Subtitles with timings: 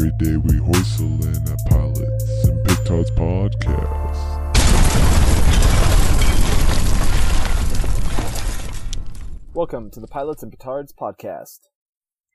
[0.00, 4.54] Every day we hoistle in at Pilots and Petards Podcast.
[9.52, 11.58] Welcome to the Pilots and Petards podcast.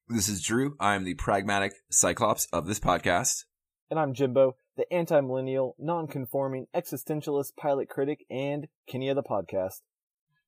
[0.08, 0.76] This is Drew.
[0.80, 3.46] I'm the pragmatic Cyclops of this podcast.
[3.90, 9.24] And I'm Jimbo, the anti millennial, non conforming, existentialist pilot critic and Kenny of the
[9.24, 9.82] podcast.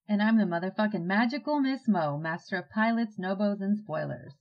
[0.08, 4.36] And I'm the motherfucking magical Miss Mo, master of pilots, nobos, and spoilers.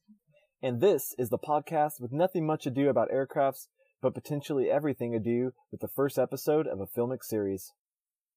[0.62, 3.68] And this is the podcast with nothing much ado about aircrafts,
[4.00, 7.72] but potentially everything ado with the first episode of a filmic series.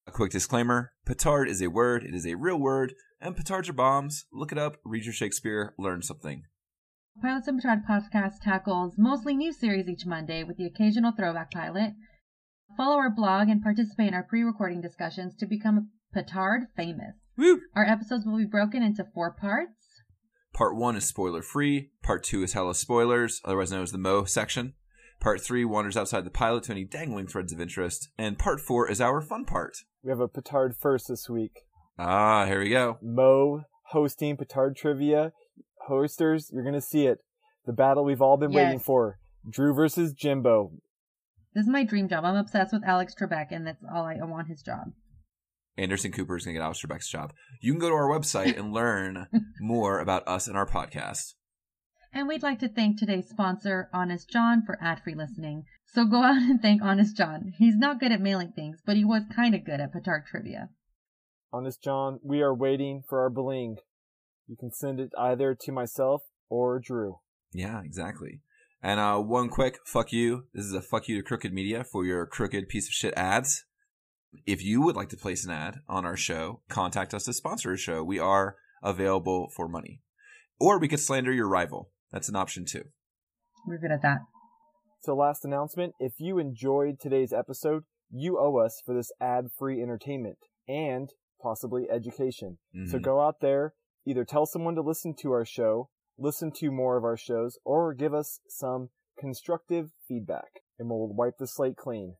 [0.07, 3.73] A quick disclaimer petard is a word, it is a real word, and petards are
[3.73, 4.25] bombs.
[4.33, 6.43] Look it up, read your Shakespeare, learn something.
[7.21, 11.93] Pilots and Petard podcast tackles mostly new series each Monday with the occasional throwback pilot.
[12.77, 17.15] Follow our blog and participate in our pre recording discussions to become petard famous.
[17.37, 17.61] Woo!
[17.75, 19.78] Our episodes will be broken into four parts.
[20.59, 21.91] Part one is spoiler free.
[22.03, 24.73] Part two is hella spoilers, otherwise known as the Mo section.
[25.21, 28.09] Part three wanders outside the pilot to any dangling threads of interest.
[28.17, 29.77] And part four is our fun part.
[30.03, 31.61] We have a Petard first this week.
[31.97, 32.97] Ah, here we go.
[33.01, 35.31] Mo hosting Petard Trivia.
[35.87, 37.19] Hosters, you're going to see it.
[37.65, 39.17] The battle we've all been waiting for.
[39.49, 40.73] Drew versus Jimbo.
[41.53, 42.25] This is my dream job.
[42.25, 44.91] I'm obsessed with Alex Trebek, and that's all I, I want his job.
[45.79, 47.33] Anderson Cooper is going to get Alex Trebek's job.
[47.61, 49.27] You can go to our website and learn
[49.61, 51.35] more about us and our podcast.
[52.11, 55.63] And we'd like to thank today's sponsor, Honest John, for ad free listening.
[55.93, 57.53] So go out and thank Honest John.
[57.57, 60.69] He's not good at mailing things, but he was kind of good at Petard trivia.
[61.53, 63.77] Honest John, we are waiting for our bling.
[64.47, 67.19] You can send it either to myself or Drew.
[67.53, 68.41] Yeah, exactly.
[68.81, 70.45] And uh, one quick fuck you.
[70.53, 73.65] This is a fuck you to Crooked Media for your crooked piece of shit ads.
[74.45, 77.73] If you would like to place an ad on our show, contact us to sponsor
[77.73, 78.03] a show.
[78.03, 80.01] We are available for money.
[80.59, 81.89] Or we could slander your rival.
[82.11, 82.83] That's an option too.
[83.67, 84.19] We're good at that.
[85.01, 90.37] So last announcement, if you enjoyed today's episode, you owe us for this ad-free entertainment
[90.67, 91.09] and
[91.41, 92.57] possibly education.
[92.87, 93.03] So Mhm.
[93.03, 93.73] go out there,
[94.05, 97.93] either tell someone to listen to our show, listen to more of our shows, or
[97.93, 102.17] give us some constructive feedback and we'll wipe the slate clean.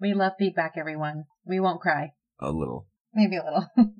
[0.00, 1.24] We love feedback, everyone.
[1.46, 2.12] We won't cry.
[2.40, 2.88] A little.
[3.14, 3.66] Maybe a little.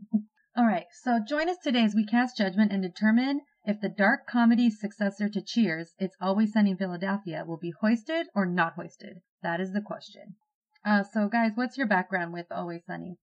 [0.56, 4.26] All right, so join us today as we cast judgment and determine if the dark
[4.26, 9.20] comedy successor to Cheers, It's Always Sunny in Philadelphia, will be hoisted or not hoisted.
[9.42, 10.36] That is the question.
[10.84, 13.18] Uh, so, guys, what's your background with Always Sunny?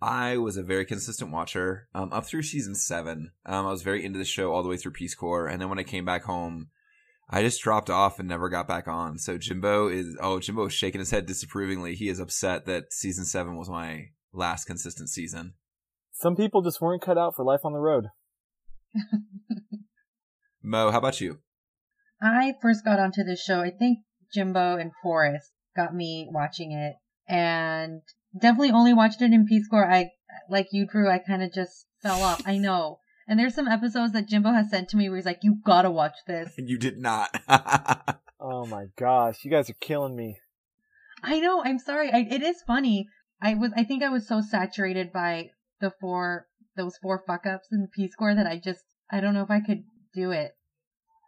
[0.00, 3.32] I was a very consistent watcher um, up through season seven.
[3.46, 5.68] Um, I was very into the show all the way through Peace Corps, and then
[5.68, 6.68] when I came back home,
[7.28, 9.18] I just dropped off and never got back on.
[9.18, 11.94] So Jimbo is oh Jimbo is shaking his head disapprovingly.
[11.94, 15.54] He is upset that season seven was my last consistent season.
[16.12, 18.06] Some people just weren't cut out for life on the road.
[20.62, 21.38] Mo, how about you?
[22.22, 23.98] I first got onto this show, I think
[24.32, 26.94] Jimbo and Forrest got me watching it
[27.28, 28.02] and
[28.38, 29.90] definitely only watched it in Peace Corps.
[29.90, 30.10] I,
[30.48, 32.42] like you, Drew, I kind of just fell off.
[32.46, 33.00] I know.
[33.26, 35.90] And there's some episodes that Jimbo has sent to me where he's like, you gotta
[35.90, 36.52] watch this.
[36.58, 37.30] And you did not.
[38.46, 40.36] Oh my gosh, you guys are killing me.
[41.22, 41.62] I know.
[41.64, 42.12] I'm sorry.
[42.12, 43.08] I, it is funny.
[43.40, 45.48] I was, I think I was so saturated by
[45.80, 46.46] the four,
[46.76, 49.50] those four fuck ups in the Peace Corps that I just, I don't know if
[49.50, 50.52] I could do it.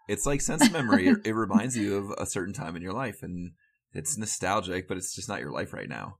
[0.09, 1.09] it's like sense memory.
[1.09, 3.53] It, it reminds you of a certain time in your life, and
[3.95, 6.19] it's nostalgic, but it's just not your life right now.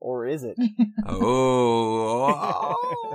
[0.00, 0.56] Or is it?
[1.06, 2.74] Oh,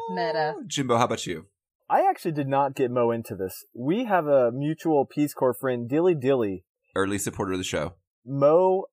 [0.10, 0.56] Meta.
[0.66, 1.46] Jimbo, how about you?
[1.90, 3.64] I actually did not get Mo into this.
[3.76, 6.66] We have a mutual Peace Corps friend, Dilly Dilly.
[6.96, 7.94] Early supporter of the show.
[8.26, 8.86] Mo,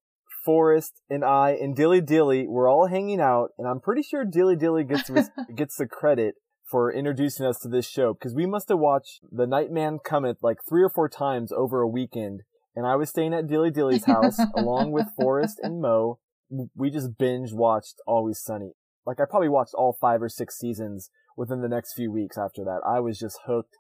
[0.44, 4.56] Forrest, and I, and Dilly Dilly, we're all hanging out, and I'm pretty sure Dilly
[4.56, 5.10] Dilly gets
[5.56, 6.34] gets the credit
[6.72, 10.58] for introducing us to this show because we must have watched The Nightman Cometh like
[10.68, 12.42] three or four times over a weekend.
[12.74, 16.18] And I was staying at Dilly Dilly's house along with Forrest and Mo.
[16.74, 18.72] We just binge watched Always Sunny.
[19.06, 22.64] Like I probably watched all five or six seasons within the next few weeks after
[22.64, 22.80] that.
[22.86, 23.76] I was just hooked.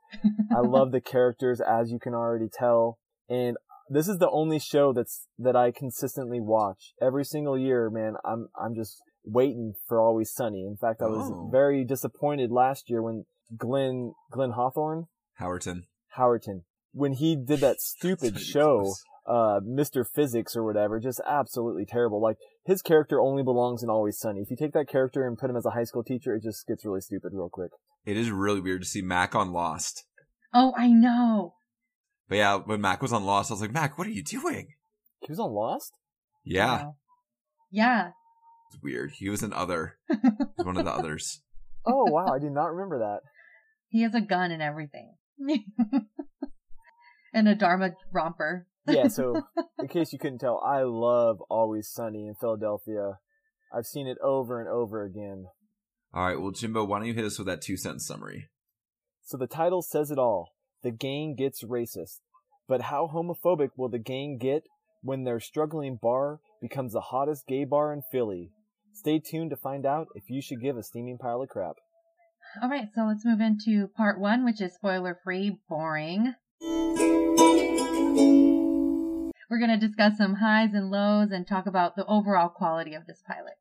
[0.54, 2.98] I love the characters, as you can already tell.
[3.28, 3.56] And
[3.88, 7.90] this is the only show that's that I consistently watch every single year.
[7.90, 10.64] Man, I'm I'm just waiting for Always Sunny.
[10.66, 11.48] In fact, I was Oh.
[11.50, 13.24] very disappointed last year when
[13.56, 15.06] Glenn Glenn Hawthorne
[15.40, 15.82] Howerton.
[16.16, 16.62] Howerton
[16.92, 19.04] when he did that stupid show, ridiculous.
[19.26, 20.04] Uh, Mr.
[20.06, 22.20] Physics or whatever, just absolutely terrible.
[22.20, 24.40] Like his character only belongs in Always Sunny.
[24.40, 26.66] If you take that character and put him as a high school teacher, it just
[26.66, 27.70] gets really stupid real quick.
[28.04, 30.04] It is really weird to see Mac on Lost.
[30.54, 31.54] oh, I know.
[32.28, 34.68] But yeah, when Mac was on Lost, I was like, Mac, what are you doing?
[35.20, 35.92] He was on Lost.
[36.44, 36.96] Yeah, Wow.
[37.70, 38.08] Yeah.
[38.72, 39.12] it's weird.
[39.12, 39.96] He was an other.
[40.10, 40.16] He
[40.56, 41.42] was one of the others.
[41.84, 43.22] Oh wow, I did not remember that.
[43.88, 45.14] He has a gun and everything.
[47.34, 48.68] and a Dharma romper.
[48.86, 49.42] Yeah, so
[49.78, 53.18] in case you couldn't tell, I love Always Sunny in Philadelphia.
[53.74, 55.46] I've seen it over and over again.
[56.14, 58.50] All right, well, Jimbo, why don't you hit us with that two sentence summary?
[59.24, 60.50] So the title says it all.
[60.82, 62.20] The gang gets racist.
[62.68, 64.64] But how homophobic will the gang get
[65.02, 68.50] when their struggling bar becomes the hottest gay bar in Philly?
[68.92, 71.76] Stay tuned to find out if you should give a steaming pile of crap.
[72.62, 76.34] All right, so let's move into part one, which is spoiler free, boring.
[79.52, 83.06] We're going to discuss some highs and lows and talk about the overall quality of
[83.06, 83.58] this pilot.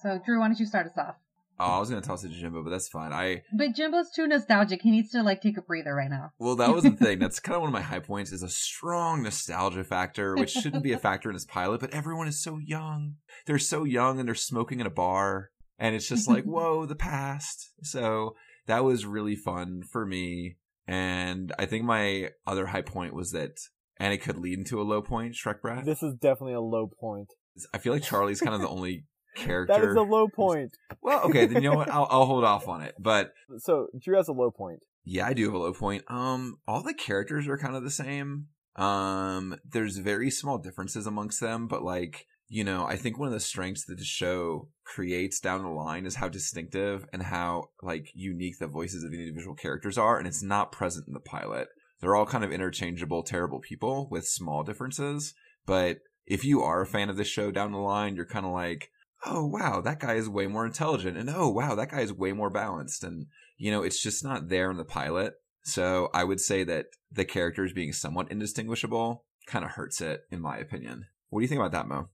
[0.00, 1.16] So, Drew, why don't you start us off?
[1.58, 3.12] Oh, I was gonna toss it to Jimbo, but that's fine.
[3.12, 4.80] I But Jimbo's too nostalgic.
[4.80, 6.30] He needs to like take a breather right now.
[6.38, 7.18] well, that was the thing.
[7.18, 8.30] That's kind of one of my high points.
[8.30, 11.80] Is a strong nostalgia factor, which shouldn't be a factor in this pilot.
[11.80, 13.16] But everyone is so young.
[13.46, 15.50] They're so young, and they're smoking in a bar,
[15.80, 17.70] and it's just like, whoa, the past.
[17.82, 18.36] So
[18.68, 20.58] that was really fun for me.
[20.86, 23.58] And I think my other high point was that,
[23.98, 25.34] and it could lead into a low point.
[25.34, 25.84] Shrek Brat.
[25.84, 27.28] This is definitely a low point.
[27.74, 29.04] I feel like Charlie's kind of the only
[29.36, 29.72] character.
[29.80, 30.76] That is a low point.
[31.02, 31.88] Well, okay, then you know what?
[31.92, 32.94] I'll, I'll hold off on it.
[32.98, 34.80] But So Drew has a low point.
[35.04, 36.04] yeah, I do have a low point.
[36.08, 38.46] Um, all the characters are kind of the same.
[38.76, 43.34] Um, there's very small differences amongst them, but like, you know, I think one of
[43.34, 48.10] the strengths that the show creates down the line is how distinctive and how like
[48.14, 51.68] unique the voices of the individual characters are, and it's not present in the pilot.
[52.00, 55.34] They're all kind of interchangeable, terrible people with small differences.
[55.66, 58.52] But if you are a fan of this show down the line, you're kind of
[58.52, 58.90] like,
[59.26, 62.32] oh wow, that guy is way more intelligent, and oh wow, that guy is way
[62.32, 65.34] more balanced, and you know, it's just not there in the pilot.
[65.64, 70.40] So I would say that the characters being somewhat indistinguishable kind of hurts it, in
[70.40, 71.06] my opinion.
[71.30, 72.08] What do you think about that, Mo?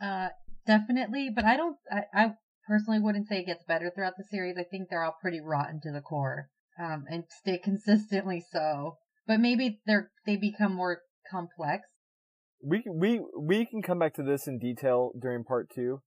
[0.00, 0.28] Uh,
[0.66, 2.32] definitely, but I don't, I, I
[2.68, 4.56] personally wouldn't say it gets better throughout the series.
[4.58, 8.96] I think they're all pretty rotten to the core, um, and stay consistently so.
[9.26, 11.88] But maybe they're, they become more complex.
[12.62, 16.00] We we we can come back to this in detail during part two.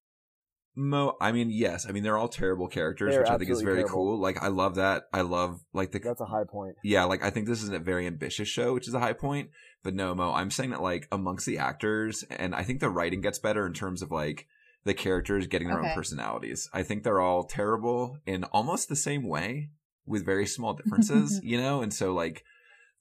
[0.76, 3.62] Mo, I mean, yes, I mean they're all terrible characters, They're which I think is
[3.62, 3.94] very terrible.
[3.94, 4.20] cool.
[4.22, 5.04] Like I love that.
[5.14, 6.76] I love like the That's a high point.
[6.84, 9.50] yeah, like I think this is a very ambitious show, which is a high point.
[9.84, 13.22] But no, Mo, I'm saying that like amongst the actors, and I think the writing
[13.22, 14.48] gets better in terms of like
[14.84, 15.90] the characters getting their Okay.
[15.90, 16.70] own personalities.
[16.74, 19.70] I think they're all terrible in almost the same way
[20.06, 21.82] with very small differences, you know?
[21.82, 22.44] And so like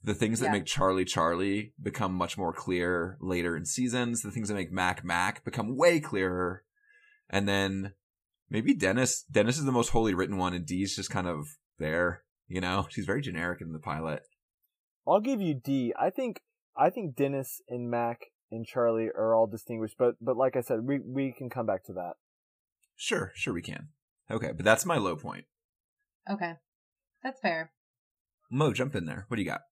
[0.03, 0.53] the things that Yeah.
[0.53, 5.05] make Charlie Charlie become much more clear later in seasons, the things that make Mac
[5.05, 6.65] Mac become way clearer.
[7.29, 7.95] And then
[8.49, 12.23] maybe Dennis Dennis is the most wholly written one and Dee's just kind of there,
[12.49, 12.87] you know?
[12.91, 14.23] She's very generic in the pilot.
[15.07, 15.93] I'll give you Dee.
[15.99, 16.41] I think
[16.77, 20.81] I think Dennis and Mac and Charlie are all distinguished, but but like I said,
[20.87, 22.15] we we can come back to that.
[22.97, 23.89] Sure, sure we can.
[24.31, 25.47] Okay, but that's my low point.
[26.31, 26.55] Okay.
[27.23, 27.73] That's fair.
[28.51, 29.27] Mo, jump in there.
[29.29, 29.63] What do you got?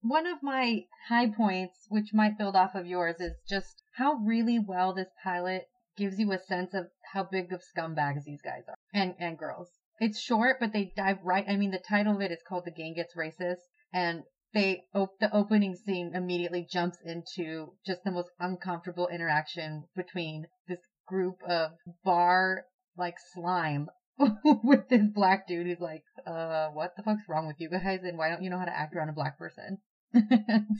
[0.00, 4.58] One of my high points, which might build off of yours, is just how really
[4.58, 5.66] well this pilot
[5.96, 9.68] gives you a sense of how big of scumbags these guys are and, and girls.
[9.98, 11.44] It's short, but they dive right.
[11.48, 14.22] I mean, the title of it is called The Gang Gets Racist and
[14.54, 20.78] they, op- the opening scene immediately jumps into just the most uncomfortable interaction between this
[21.08, 21.72] group of
[22.04, 22.64] bar
[22.96, 23.88] like slime
[24.64, 28.00] with this black dude who's like, uh, what the fuck's wrong with you guys?
[28.02, 29.78] And why don't you know how to act around a black person?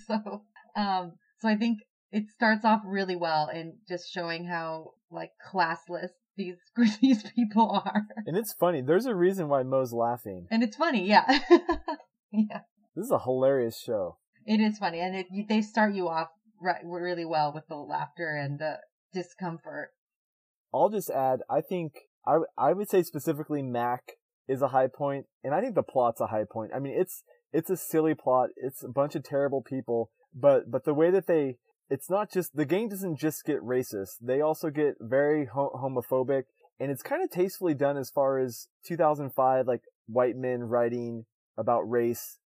[0.06, 0.42] so,
[0.76, 1.78] um, so I think
[2.10, 6.56] it starts off really well in just showing how like classless these
[7.00, 8.80] these people are, And it's funny.
[8.80, 10.46] There's a reason why Mo's laughing.
[10.50, 11.24] and it's funny, yeah,
[12.32, 12.60] yeah,
[12.94, 14.18] This is a hilarious show.
[14.46, 16.28] it is funny, and it, they start you off
[16.62, 18.78] right really well with the laughter and the
[19.12, 19.90] discomfort.
[20.72, 21.92] I'll just add, I think
[22.28, 24.12] I I would say specifically Mac
[24.46, 26.72] is a high point, and I think the plot's a high point.
[26.74, 28.50] I mean, it's it's a silly plot.
[28.56, 31.56] It's a bunch of terrible people, but but the way that they
[31.90, 34.16] it's not just the game doesn't just get racist.
[34.20, 36.44] They also get very ho- homophobic,
[36.78, 41.24] and it's kind of tastefully done as far as 2005 like white men writing
[41.56, 42.38] about race.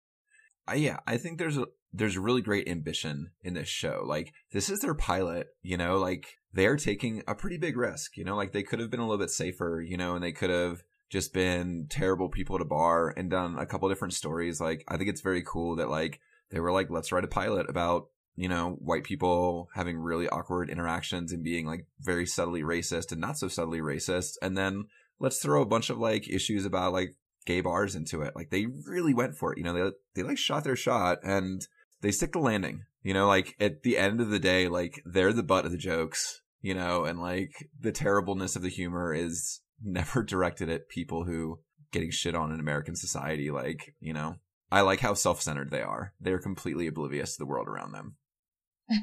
[0.70, 4.02] I, yeah, I think there's a there's really great ambition in this show.
[4.06, 8.24] Like this is their pilot, you know, like they're taking a pretty big risk, you
[8.24, 10.50] know, like they could have been a little bit safer, you know, and they could
[10.50, 14.60] have just been terrible people at a bar and done a couple different stories.
[14.60, 17.68] Like I think it's very cool that like they were like, let's write a pilot
[17.68, 23.10] about, you know, white people having really awkward interactions and being like very subtly racist
[23.10, 24.34] and not so subtly racist.
[24.40, 24.84] And then
[25.18, 28.34] let's throw a bunch of like issues about like gay bars into it.
[28.34, 29.58] Like they really went for it.
[29.58, 31.66] You know, they they like shot their shot and
[32.00, 32.84] they stick the landing.
[33.02, 35.78] You know, like at the end of the day, like they're the butt of the
[35.78, 36.42] jokes.
[36.62, 41.60] You know, and like the terribleness of the humor is never directed at people who
[41.92, 43.50] getting shit on in American society.
[43.50, 44.36] Like you know,
[44.70, 46.12] I like how self centered they are.
[46.20, 48.16] They're completely oblivious to the world around them.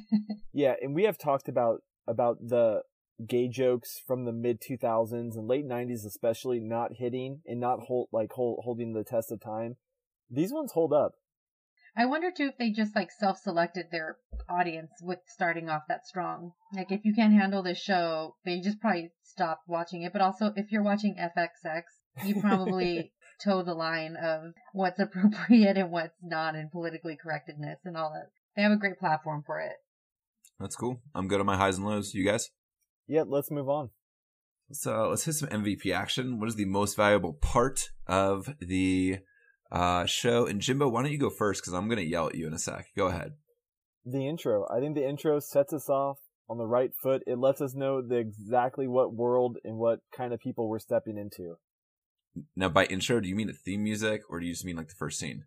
[0.54, 2.82] Yeah, and we have talked about about the
[3.26, 8.10] gay jokes from the mid 2000s and late 90s especially not hitting and not hold
[8.12, 9.78] like hold, holding the test of time.
[10.30, 11.14] These ones hold up.
[11.96, 16.52] I wonder too if they just like self-selected their audience with starting off that strong.
[16.76, 20.14] Like if you can't handle this show, they just probably stop watching it.
[20.14, 21.82] But also if you're watching FXX,
[22.24, 27.98] you probably toe the line of what's appropriate and what's not and politically correctness and
[27.98, 28.30] all that.
[28.56, 29.74] They have a great platform for it.
[30.60, 31.02] That's cool.
[31.16, 32.14] I'm good on my highs and lows.
[32.14, 32.50] You guys?
[33.08, 33.90] Yeah, let's move on.
[34.86, 36.40] Uh, let's hit some MVP action.
[36.40, 39.20] What is the most valuable part of the
[39.72, 40.46] uh, show?
[40.46, 41.62] And Jimbo, why don't you go first?
[41.62, 42.88] Because I'm gonna yell at you in a sec.
[42.96, 43.34] Go ahead.
[44.06, 44.66] The intro.
[44.70, 46.18] I think the intro sets us off
[46.50, 47.24] on the right foot.
[47.28, 51.18] It lets us know the exactly what world and what kind of people we're stepping
[51.18, 51.56] into.
[52.56, 54.90] Now, by intro, do you mean the theme music, or do you just mean like
[54.90, 55.46] the first scene?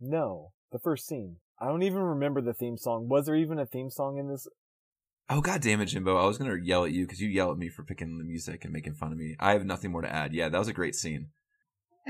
[0.00, 1.36] No, the first scene.
[1.58, 3.08] I don't even remember the theme song.
[3.08, 4.46] Was there even a theme song in this?
[5.32, 6.16] Oh god damn it, Jimbo!
[6.16, 8.64] I was gonna yell at you because you yell at me for picking the music
[8.64, 9.36] and making fun of me.
[9.38, 10.34] I have nothing more to add.
[10.34, 11.28] Yeah, that was a great scene.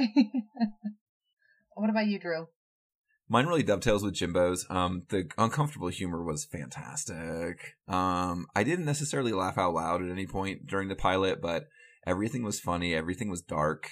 [1.75, 2.49] what about you, Drew?
[3.29, 4.67] Mine really dovetails with Jimbo's.
[4.71, 7.75] Um, the uncomfortable humor was fantastic.
[7.87, 11.65] Um, I didn't necessarily laugh out loud at any point during the pilot, but
[12.07, 12.95] everything was funny.
[12.95, 13.91] Everything was dark.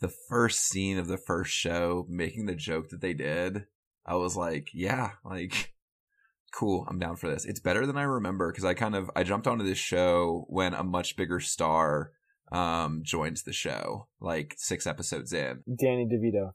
[0.00, 3.66] The first scene of the first show, making the joke that they did,
[4.06, 5.74] I was like, yeah, like,
[6.52, 6.86] cool.
[6.88, 7.44] I'm down for this.
[7.44, 10.74] It's better than I remember because I kind of I jumped onto this show when
[10.74, 12.12] a much bigger star
[12.52, 15.62] um joins the show, like six episodes in.
[15.78, 16.52] Danny DeVito.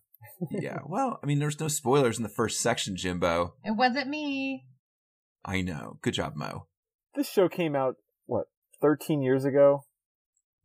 [0.51, 0.79] yeah.
[0.85, 3.55] Well, I mean, there's no spoilers in the first section, Jimbo.
[3.63, 4.65] It wasn't me.
[5.43, 5.97] I know.
[6.01, 6.67] Good job, Mo.
[7.15, 7.95] This show came out
[8.25, 8.45] what
[8.81, 9.83] 13 years ago.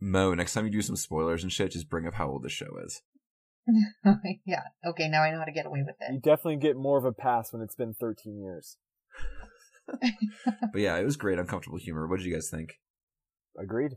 [0.00, 2.50] Mo, next time you do some spoilers and shit, just bring up how old the
[2.50, 3.02] show is.
[4.46, 4.62] yeah.
[4.84, 6.12] Okay, now I know how to get away with it.
[6.12, 8.76] You definitely get more of a pass when it's been 13 years.
[10.72, 12.06] But yeah, it was great, uncomfortable humor.
[12.06, 12.74] What did you guys think?
[13.58, 13.92] Agreed.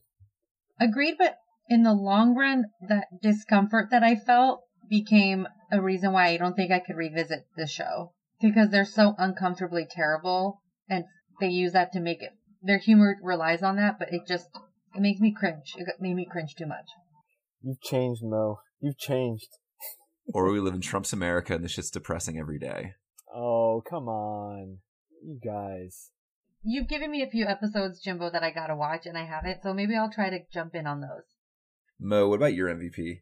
[0.80, 6.28] Agreed, but in the long run, that discomfort that I felt became a reason why
[6.28, 11.04] I don't think I could revisit the show because they're so uncomfortably terrible, and
[11.40, 12.32] they use that to make it.
[12.62, 14.48] Their humor relies on that, but it just
[14.96, 15.76] it makes me cringe.
[15.78, 16.88] It made me cringe too much.
[17.62, 18.60] You've changed, Mo.
[18.80, 19.50] You've changed.
[20.34, 22.94] Or we live in Trump's America and this shit's depressing every day.
[23.34, 24.80] Oh, come on.
[25.22, 26.12] You guys.
[26.64, 29.74] You've given me a few episodes, Jimbo, that I gotta watch, and I haven't, so
[29.74, 31.24] maybe I'll try to jump in on those.
[32.00, 33.22] Mo, what about your MVP?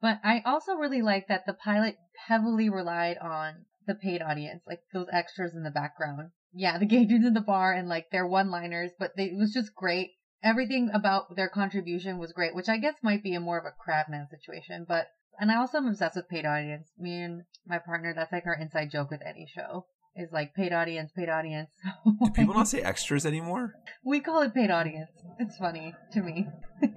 [0.00, 1.96] But I also really like that the pilot
[2.26, 6.30] heavily relied on the paid audience, like those extras in the background.
[6.52, 9.52] Yeah, the gay dudes in the bar and like their one-liners, but they, it was
[9.52, 10.12] just great.
[10.42, 13.76] Everything about their contribution was great, which I guess might be a more of a
[13.78, 15.08] crabman situation, but
[15.38, 16.90] and I also am obsessed with paid audience.
[16.98, 19.86] Me and my partner, that's like our inside joke with any show.
[20.16, 21.70] Is like paid audience, paid audience.
[22.04, 23.74] Do people not say extras anymore?
[24.04, 25.10] we call it paid audience.
[25.38, 26.48] It's funny to me.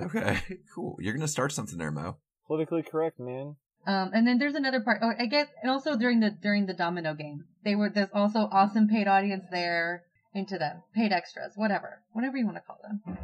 [0.00, 0.38] Okay,
[0.74, 0.96] cool.
[1.00, 2.18] You're gonna start something there, Mo.
[2.46, 3.56] Politically correct, man.
[3.86, 5.00] Um, and then there's another part.
[5.02, 8.48] Oh, I guess, and also during the during the domino game, they were there's also
[8.52, 13.18] awesome paid audience there into them, paid extras, whatever, whatever you want to call them.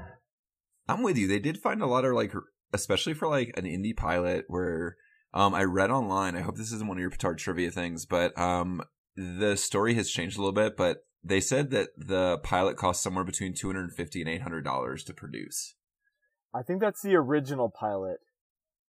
[0.88, 1.28] I'm with you.
[1.28, 2.33] They did find a lot of like,
[2.73, 4.97] especially for like an indie pilot where
[5.33, 6.37] um I read online.
[6.37, 8.83] I hope this isn't one of your petard trivia things, but um
[9.16, 10.76] the story has changed a little bit.
[10.76, 14.42] But they said that the pilot cost somewhere between two hundred and fifty and eight
[14.42, 15.75] hundred dollars to produce.
[16.54, 18.18] I think that's the original pilot.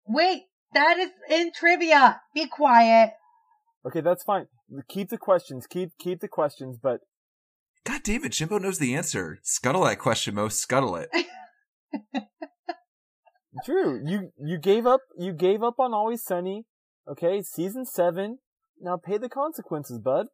[0.08, 2.22] Wait, that is in trivia.
[2.34, 3.12] Be quiet.
[3.86, 4.48] Okay, that's fine.
[4.88, 5.66] Keep the questions.
[5.68, 7.02] Keep keep the questions, but
[7.86, 9.40] God damn it, Jimbo knows the answer.
[9.42, 10.50] Scuttle that question, Mo.
[10.50, 11.10] Scuttle it.
[13.66, 16.66] Drew, you you gave up you gave up on Always Sunny.
[17.08, 18.40] Okay, season seven.
[18.82, 20.28] Now pay the consequences, bud.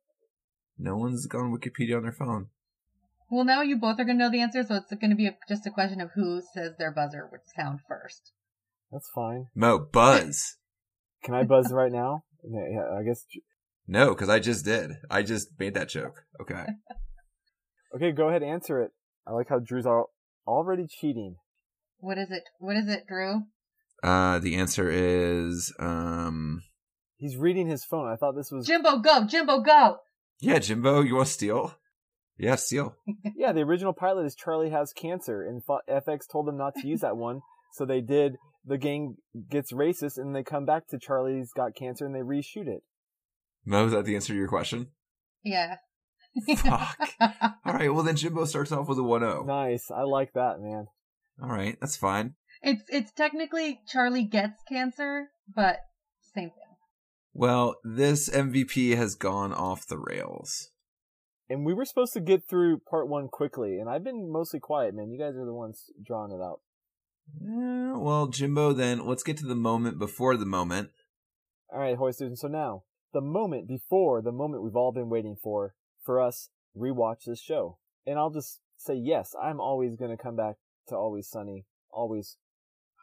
[0.78, 2.48] No one's gone Wikipedia on their phone.
[3.32, 5.66] Well, now you both are gonna know the answer, so it's gonna be a, just
[5.66, 8.32] a question of who says their buzzer would sound first.
[8.92, 9.48] That's fine.
[9.56, 10.58] Mo, buzz.
[11.24, 12.24] Can I buzz right now?
[12.44, 13.26] Yeah, yeah, I guess.
[13.88, 14.92] no, because I just did.
[15.10, 16.24] I just made that joke.
[16.42, 16.66] Okay.
[17.96, 18.92] Okay, go ahead, answer it.
[19.26, 20.10] I like how Drew's al-
[20.46, 21.38] already cheating.
[22.00, 22.44] What is it?
[22.60, 23.44] What is it, Drew?
[24.04, 26.62] Uh, the answer is um.
[27.18, 28.08] He's reading his phone.
[28.08, 29.26] I thought this was Jimbo, go!
[29.26, 29.98] Jimbo, go!
[30.40, 31.76] Yeah, Jimbo, you want to steal?
[32.38, 32.96] Yeah, steal.
[33.36, 33.54] yeah.
[33.54, 37.18] The original pilot is Charlie has cancer, and FX told them not to use that
[37.18, 37.42] one,
[37.72, 38.36] so they did.
[38.66, 39.16] The gang
[39.50, 42.84] gets racist, and they come back to Charlie's got cancer, and they reshoot it.
[43.64, 44.88] Mo, is that the answer to your question?
[45.44, 45.78] Yeah.
[46.58, 46.98] Fuck.
[47.66, 49.46] All right, well then Jimbo starts off with a 1-0.
[49.46, 49.90] Nice.
[49.90, 50.88] I like that, man.
[51.42, 52.36] All right, that's fine.
[52.62, 55.78] It's it's technically Charlie gets cancer, but
[56.34, 56.65] same thing.
[57.38, 60.70] Well, this MVP has gone off the rails.
[61.50, 64.96] and we were supposed to get through part one quickly, and I've been mostly quiet,
[64.96, 65.12] man.
[65.12, 66.62] You guys are the ones drawing it out.
[67.42, 70.92] Eh, well, Jimbo, then let's get to the moment before the moment.
[71.74, 72.28] All right, Hoisters.
[72.30, 75.76] And so now, the moment before the moment we've all been waiting for,
[76.06, 77.80] for us, rewatch this show.
[78.08, 80.56] And I'll just say, yes, I'm always going to come back
[80.88, 81.66] to Always Sunny.
[81.90, 82.38] Always.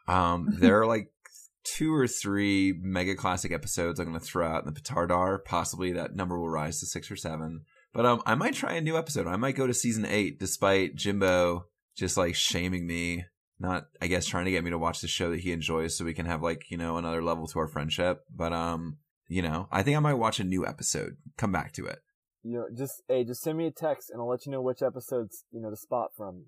[0.07, 1.11] Um, there are like
[1.63, 5.43] two or three mega classic episodes I'm going to throw out in the petardar.
[5.43, 7.61] Possibly that number will rise to six or seven.
[7.93, 9.27] But um, I might try a new episode.
[9.27, 13.25] I might go to season eight, despite Jimbo just like shaming me,
[13.59, 16.05] not I guess trying to get me to watch the show that he enjoys, so
[16.05, 18.23] we can have like you know another level to our friendship.
[18.35, 21.17] But um, you know, I think I might watch a new episode.
[21.37, 21.99] Come back to it.
[22.41, 24.81] You know, just hey, just send me a text and I'll let you know which
[24.81, 26.45] episodes you know to spot from.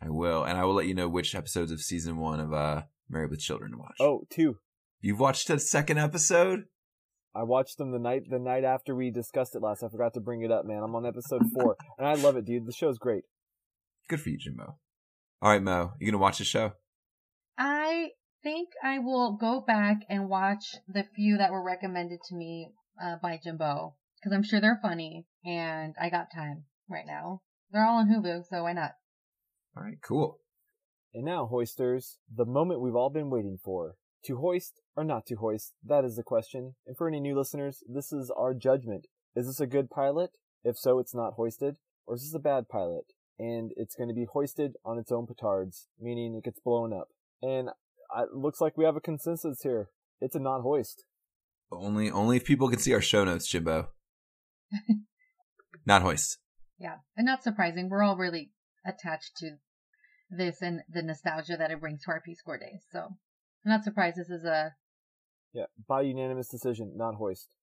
[0.00, 2.82] I will, and I will let you know which episodes of season one of uh
[3.08, 3.96] Married with Children to watch.
[4.00, 4.58] Oh, two.
[5.00, 6.64] You've watched the second episode?
[7.34, 9.82] I watched them the night the night after we discussed it last.
[9.82, 10.82] I forgot to bring it up, man.
[10.82, 12.66] I'm on episode four, and I love it, dude.
[12.66, 13.24] The show's great.
[14.08, 14.78] Good for you, Jimbo.
[15.42, 16.72] All right, Mo, you gonna watch the show?
[17.58, 18.10] I
[18.42, 22.70] think I will go back and watch the few that were recommended to me
[23.02, 27.42] uh, by Jimbo because I'm sure they're funny and I got time right now.
[27.70, 28.92] They're all on Hulu, so why not?
[29.76, 30.38] All right, cool.
[31.16, 33.94] And now, hoisters, the moment we've all been waiting for.
[34.26, 35.72] To hoist or not to hoist?
[35.82, 36.74] That is the question.
[36.86, 39.06] And for any new listeners, this is our judgment.
[39.34, 40.32] Is this a good pilot?
[40.62, 41.76] If so, it's not hoisted.
[42.06, 43.14] Or is this a bad pilot?
[43.38, 47.08] And it's going to be hoisted on its own petards, meaning it gets blown up.
[47.40, 47.70] And
[48.14, 49.88] it looks like we have a consensus here.
[50.20, 51.04] It's a not hoist.
[51.72, 53.88] Only, only if people can see our show notes, Jimbo.
[55.86, 56.36] not hoist.
[56.78, 57.88] Yeah, and not surprising.
[57.88, 58.50] We're all really
[58.84, 59.56] attached to
[60.30, 62.84] this and the nostalgia that it brings to our Peace Corps days.
[62.90, 63.16] So I'm
[63.64, 64.74] not surprised this is a
[65.52, 67.54] Yeah, by unanimous decision, not hoist.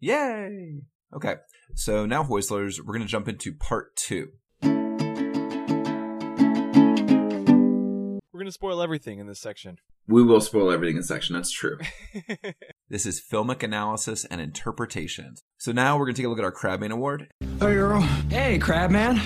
[0.00, 0.82] Yay!
[1.14, 1.36] Okay,
[1.74, 4.32] so now, Hoistlers, we're going to jump into part two.
[8.36, 9.78] We're going to spoil everything in this section.
[10.08, 11.78] We will spoil everything in section, that's true.
[12.88, 15.36] this is filmic analysis and interpretation.
[15.58, 17.28] So now we're going to take a look at our Crabman Award.
[17.40, 18.00] Hey, girl.
[18.02, 19.20] Hey, Crabman.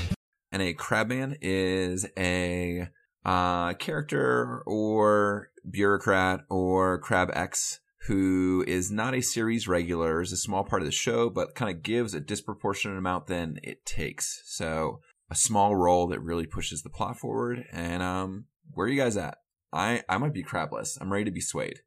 [0.53, 2.89] And a Crabman is a
[3.25, 10.37] uh, character or bureaucrat or Crab X who is not a series regular, is a
[10.37, 14.43] small part of the show, but kind of gives a disproportionate amount than it takes.
[14.47, 17.65] So a small role that really pushes the plot forward.
[17.73, 19.37] And um, where are you guys at?
[19.73, 20.99] I I might be crabless.
[21.01, 21.81] I'm ready to be swayed.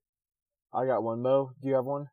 [0.74, 1.22] I got one.
[1.22, 2.08] Mo, do you have one?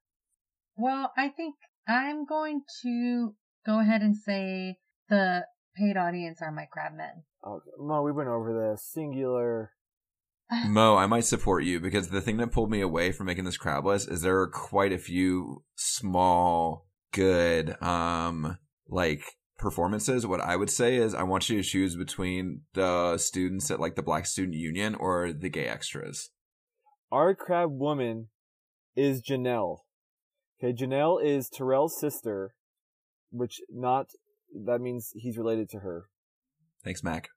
[0.77, 1.55] Well, I think
[1.87, 3.35] I'm going to
[3.67, 5.45] go ahead and say the
[5.77, 7.25] paid audience are my crabmen.
[7.47, 7.71] Okay.
[7.79, 8.85] Mo, we went over this.
[8.85, 9.73] Singular.
[10.67, 13.57] Mo, I might support you because the thing that pulled me away from making this
[13.57, 19.23] crab list is there are quite a few small, good, um, like
[19.59, 20.27] performances.
[20.27, 23.95] What I would say is I want you to choose between the students at like
[23.95, 26.31] the Black Student Union or the gay extras.
[27.13, 28.29] Our crab woman
[28.97, 29.79] is Janelle.
[30.63, 32.55] Okay, Janelle is Terrell's sister,
[33.31, 34.11] which not
[34.67, 36.07] that means he's related to her.
[36.85, 37.29] Thanks, Mac.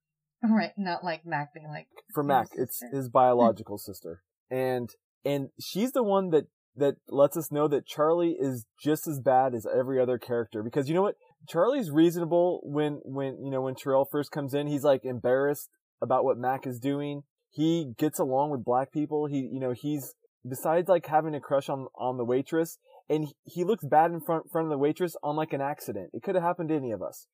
[0.44, 2.96] Right, not like Mac being like For his Mac, it's sister.
[2.96, 4.22] his biological sister.
[4.52, 4.90] And
[5.24, 6.46] and she's the one that
[6.76, 10.90] that lets us know that Charlie is just as bad as every other character because
[10.90, 11.16] you know what?
[11.48, 15.70] Charlie's reasonable when when you know when Terrell first comes in, he's like embarrassed
[16.02, 17.24] about what Mac is doing.
[17.50, 19.28] He gets along with black people.
[19.28, 20.14] He you know, he's
[20.48, 22.78] besides like having a crush on on the waitress
[23.10, 26.10] and he- looks bad in front front of the waitress on like an accident.
[26.14, 27.28] It could have happened to any of us.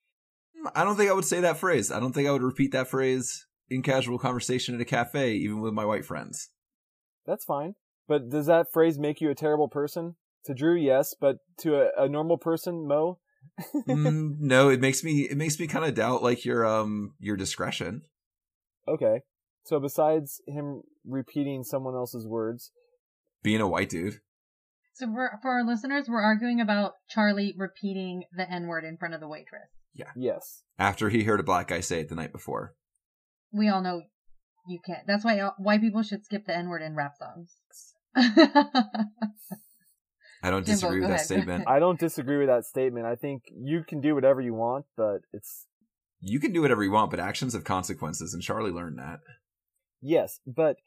[0.75, 1.91] I don't think I would say that phrase.
[1.91, 5.61] I don't think I would repeat that phrase in casual conversation at a cafe, even
[5.61, 6.49] with my white friends.
[7.25, 7.75] That's fine.
[8.07, 10.15] But does that phrase make you a terrible person?
[10.45, 13.19] To Drew, yes, but to a, a normal person, Mo?
[13.87, 17.35] mm, no, it makes me it makes me kind of doubt like your um your
[17.37, 18.01] discretion.
[18.87, 19.21] okay.
[19.65, 22.71] So besides him repeating someone else's words,
[23.43, 24.19] Being a white dude.
[24.99, 29.13] So for for our listeners, we're arguing about Charlie repeating the N word in front
[29.13, 29.69] of the waitress.
[29.93, 30.11] Yeah.
[30.15, 30.63] Yes.
[30.77, 32.75] After he heard a black guy say it the night before.
[33.53, 34.01] We all know
[34.67, 35.07] you can't.
[35.07, 37.55] That's why white people should skip the N word in rap songs.
[40.41, 41.25] I don't Jimbo, disagree with go that ahead.
[41.25, 41.63] statement.
[41.67, 43.05] I don't disagree with that statement.
[43.05, 45.65] I think you can do whatever you want, but it's
[46.19, 49.19] You can do whatever you want, but actions have consequences, and Charlie learned that.
[50.01, 50.77] yes, but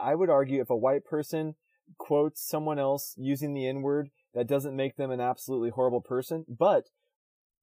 [0.00, 1.54] I would argue if a white person
[1.98, 6.44] quotes someone else using the N word, that doesn't make them an absolutely horrible person.
[6.48, 6.84] But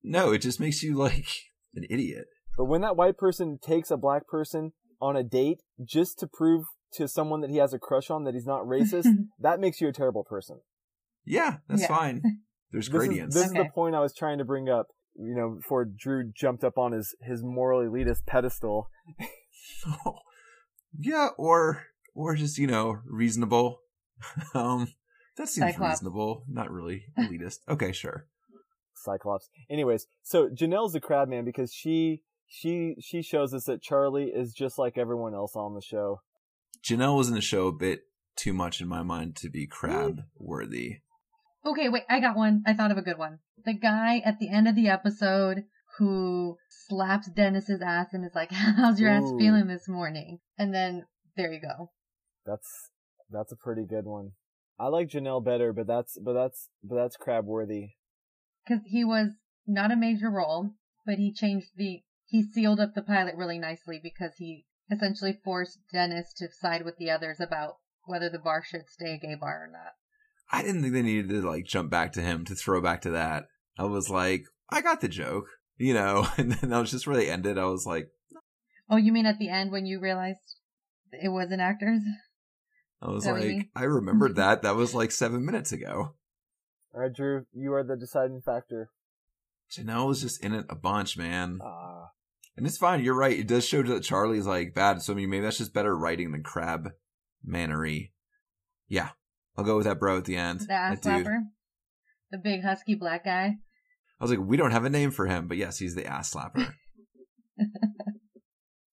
[0.03, 1.27] No, it just makes you like
[1.75, 2.25] an idiot.
[2.57, 6.65] but when that white person takes a black person on a date just to prove
[6.93, 9.07] to someone that he has a crush on that he's not racist,
[9.39, 10.59] that makes you a terrible person.
[11.25, 11.87] Yeah, that's Yeah.
[11.87, 12.21] fine.
[12.71, 13.35] There's This is, gradients.
[13.35, 14.87] this is the point I was trying to bring up.
[15.15, 18.89] you know, before Drew jumped up on his his moral elitist pedestal.
[20.99, 23.79] yeah, or or just you know reasonable.
[24.53, 24.87] um,
[25.37, 26.01] that seems Cyclops.
[26.01, 26.43] reasonable.
[26.47, 27.59] Not really elitist.
[27.69, 28.25] okay, sure.
[28.95, 29.49] Cyclops.
[29.69, 34.53] Anyways, so Janelle's a crab man because she she she shows us that Charlie is
[34.53, 36.21] just like everyone else on the show.
[36.83, 38.01] Janelle was in the show a bit
[38.35, 40.97] too much in my mind to be crab worthy.
[41.65, 42.63] Okay, wait, I got one.
[42.65, 43.39] I thought of a good one.
[43.65, 45.65] The guy at the end of the episode
[45.97, 51.05] who slaps Dennis's ass and is like, "How's your ass feeling this morning?" And then
[51.35, 51.91] there you go.
[52.45, 52.91] That's
[53.29, 54.31] that's a pretty good one.
[54.79, 57.95] I like Janelle better, but that's but that's but that's crab worthy.
[58.65, 59.31] Because he was
[59.65, 60.71] not a major role,
[61.05, 65.79] but he changed the he sealed up the pilot really nicely because he essentially forced
[65.91, 69.65] Dennis to side with the others about whether the bar should stay a gay bar
[69.65, 69.93] or not.
[70.51, 73.09] I didn't think they needed to like jump back to him to throw back to
[73.11, 73.45] that.
[73.77, 75.45] I was like, I got the joke,
[75.77, 77.57] you know, and then that was just where they ended.
[77.57, 78.09] I was like,
[78.89, 80.55] Oh, you mean at the end when you realized
[81.11, 82.01] it wasn't actors?
[83.01, 83.69] I was Is that what you like, mean?
[83.75, 84.61] I remembered that.
[84.63, 86.15] That was like seven minutes ago.
[86.93, 88.89] All right, Drew, you are the deciding factor.
[89.71, 91.59] Janelle was just in it a bunch, man.
[91.63, 92.09] Ah,
[92.55, 93.03] And it's fine.
[93.03, 93.37] You're right.
[93.37, 95.01] It does show that Charlie's like bad.
[95.01, 96.91] So I mean, maybe that's just better writing than crab
[97.43, 98.13] mannery.
[98.87, 99.09] Yeah,
[99.57, 100.61] I'll go with that bro at the end.
[100.61, 101.25] The ass that dude.
[101.27, 101.39] slapper?
[102.31, 103.57] The big husky black guy?
[104.19, 106.33] I was like, we don't have a name for him, but yes, he's the ass
[106.33, 106.73] slapper.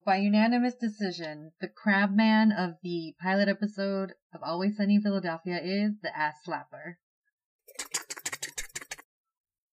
[0.05, 5.59] By unanimous decision, the crab man of the pilot episode of Always Sunny in Philadelphia
[5.65, 6.97] is the ass slapper.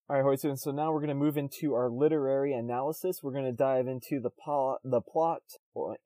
[0.09, 0.57] All right, Hoytson.
[0.57, 3.19] So now we're going to move into our literary analysis.
[3.21, 5.41] We're going to dive into the plot, the plot,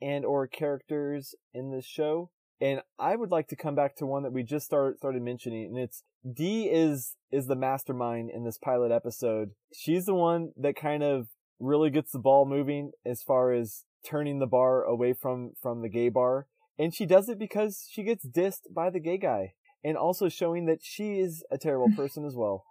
[0.02, 2.32] and or characters in this show.
[2.60, 5.66] And I would like to come back to one that we just started started mentioning,
[5.66, 9.52] and it's Dee is is the mastermind in this pilot episode.
[9.72, 11.28] She's the one that kind of
[11.60, 15.90] really gets the ball moving as far as turning the bar away from from the
[15.90, 19.98] gay bar, and she does it because she gets dissed by the gay guy, and
[19.98, 22.64] also showing that she is a terrible person as well.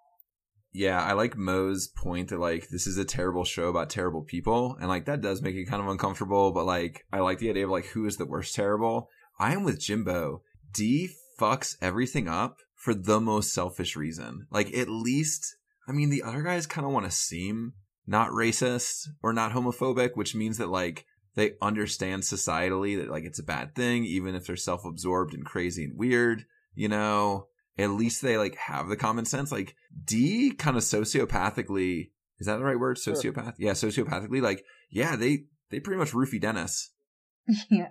[0.73, 4.77] yeah, I like Mo's point that like this is a terrible show about terrible people,
[4.81, 6.53] and like that does make it kind of uncomfortable.
[6.53, 9.09] But like, I like the idea of like who is the worst terrible.
[9.39, 10.43] I am with Jimbo.
[10.73, 14.47] Dee fucks everything up for the most selfish reason.
[14.51, 15.57] Like at least,
[15.89, 17.75] I mean, the other guys kind of want to seem
[18.07, 23.39] not racist or not homophobic, which means that like they understand societally that like it's
[23.39, 26.45] a bad thing, even if they're self-absorbed and crazy and weird.
[26.75, 29.51] You know, at least they like have the common sense.
[29.51, 32.99] Like Dee kind of sociopathically, is that the right word?
[32.99, 33.15] Sure.
[33.15, 33.55] Sociopath?
[33.59, 36.91] Yeah, sociopathically, like, yeah, they, they pretty much roofie Dennis.
[37.71, 37.89] yeah.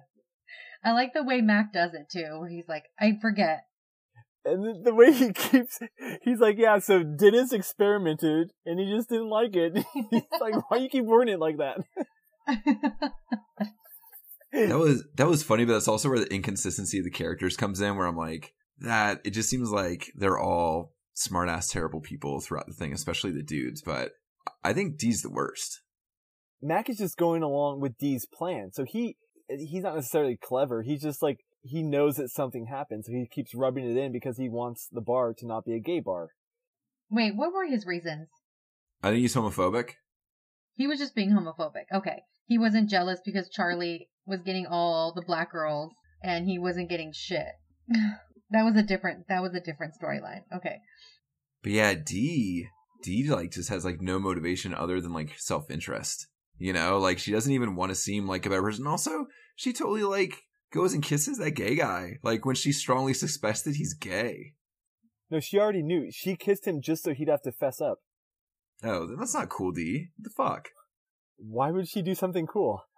[0.84, 3.66] I like the way Mac does it too, where he's like, I forget.
[4.46, 5.80] And the, the way he keeps,
[6.24, 9.74] he's like, yeah, so Dennis experimented and he just didn't like it.
[10.12, 11.78] he's like, why you keep wording it like that?
[14.52, 17.82] That was, that was funny, but that's also where the inconsistency of the characters comes
[17.82, 22.40] in, where I'm like, that, it just seems like they're all smart ass terrible people
[22.40, 24.12] throughout the thing, especially the dudes, but
[24.64, 25.82] I think Dee's the worst.
[26.62, 28.72] Mac is just going along with Dee's plan.
[28.74, 29.18] So he,
[29.50, 30.82] he's not necessarily clever.
[30.82, 33.06] He's just like, he knows that something happened.
[33.06, 35.80] So he keeps rubbing it in because he wants the bar to not be a
[35.80, 36.30] gay bar.
[37.10, 38.28] Wait, what were his reasons?
[39.02, 39.92] I think he's homophobic.
[40.76, 41.86] He was just being homophobic.
[41.94, 42.24] Okay.
[42.46, 45.92] He wasn't jealous because Charlie was getting all the black girls
[46.24, 47.54] and he wasn't getting shit.
[48.50, 50.42] that was a different that was a different storyline.
[50.56, 50.78] Okay.
[51.62, 52.68] But yeah, Dee
[53.04, 56.28] Dee like just has like no motivation other than like self interest.
[56.58, 58.88] You know, like she doesn't even want to seem like a better person.
[58.88, 62.20] Also, she totally like goes and kisses that gay guy.
[62.24, 64.54] Like when she strongly suspects that he's gay.
[65.30, 66.10] No, she already knew.
[66.12, 68.00] She kissed him just so he'd have to fess up.
[68.84, 70.10] Oh, then that's not cool, Dee.
[70.18, 70.70] What the fuck?
[71.38, 72.84] Why would she do something cool?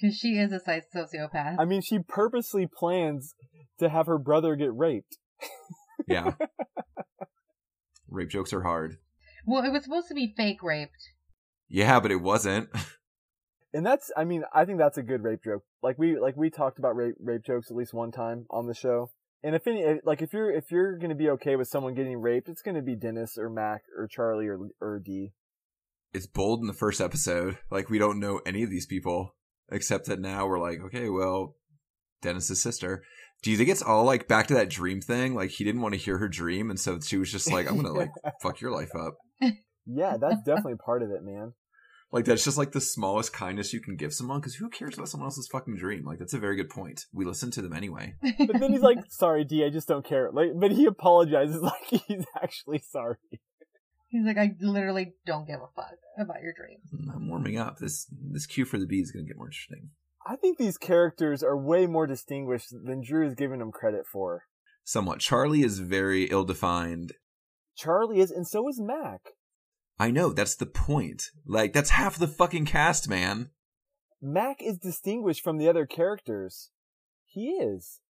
[0.00, 1.56] Because she is a size sociopath.
[1.58, 3.34] I mean, she purposely plans
[3.80, 5.16] to have her brother get raped.
[6.06, 6.34] Yeah.
[8.08, 8.98] Rape jokes are hard.
[9.44, 11.10] well, it was supposed to be fake raped.
[11.68, 12.68] Yeah, but it wasn't.
[13.74, 15.62] And that's, I mean, I think that's a good rape joke.
[15.82, 18.74] Like we, like we talked about rape, rape jokes at least one time on the
[18.74, 19.10] show.
[19.42, 22.48] And if any, like if you're, if you're gonna be okay with someone getting raped,
[22.48, 25.32] it's gonna be Dennis or Mac or Charlie or, or Dee.
[26.12, 27.58] It's bold in the first episode.
[27.70, 29.34] Like we don't know any of these people.
[29.68, 31.56] Except that now we're like, okay, well,
[32.22, 33.02] Dennis's sister.
[33.42, 35.34] Do you think it's all like back to that dream thing?
[35.34, 37.76] Like he didn't want to hear her dream, and so she was just like, I'm
[37.76, 38.10] gonna like
[38.42, 39.16] fuck your life up.
[39.88, 41.52] Yeah, that's definitely part of it, man.
[42.12, 45.08] Like that's just like the smallest kindness you can give someone because who cares about
[45.08, 46.04] someone else's fucking dream?
[46.04, 47.06] Like that's a very good point.
[47.12, 48.14] We listen to them anyway.
[48.38, 50.30] But then he's like, sorry, Dee, I just don't care.
[50.32, 53.16] Like, but he apologizes like he's actually sorry.
[54.08, 57.78] He's like, I literally don't give a fuck about your dream." Mm, I'm warming up.
[57.78, 59.90] This this Quest for the Best is going to get more interesting.
[60.26, 64.44] I think these characters are way more distinguished than Drew is giving them credit for.
[64.84, 65.20] Somewhat.
[65.20, 67.14] Charlie is very ill defined.
[67.76, 69.20] Charlie is, and so is Mac.
[69.98, 71.30] I know, that's the point.
[71.46, 73.50] Like, that's half the fucking cast, man.
[74.20, 76.70] Mac is distinguished from the other characters.
[77.24, 78.00] He is.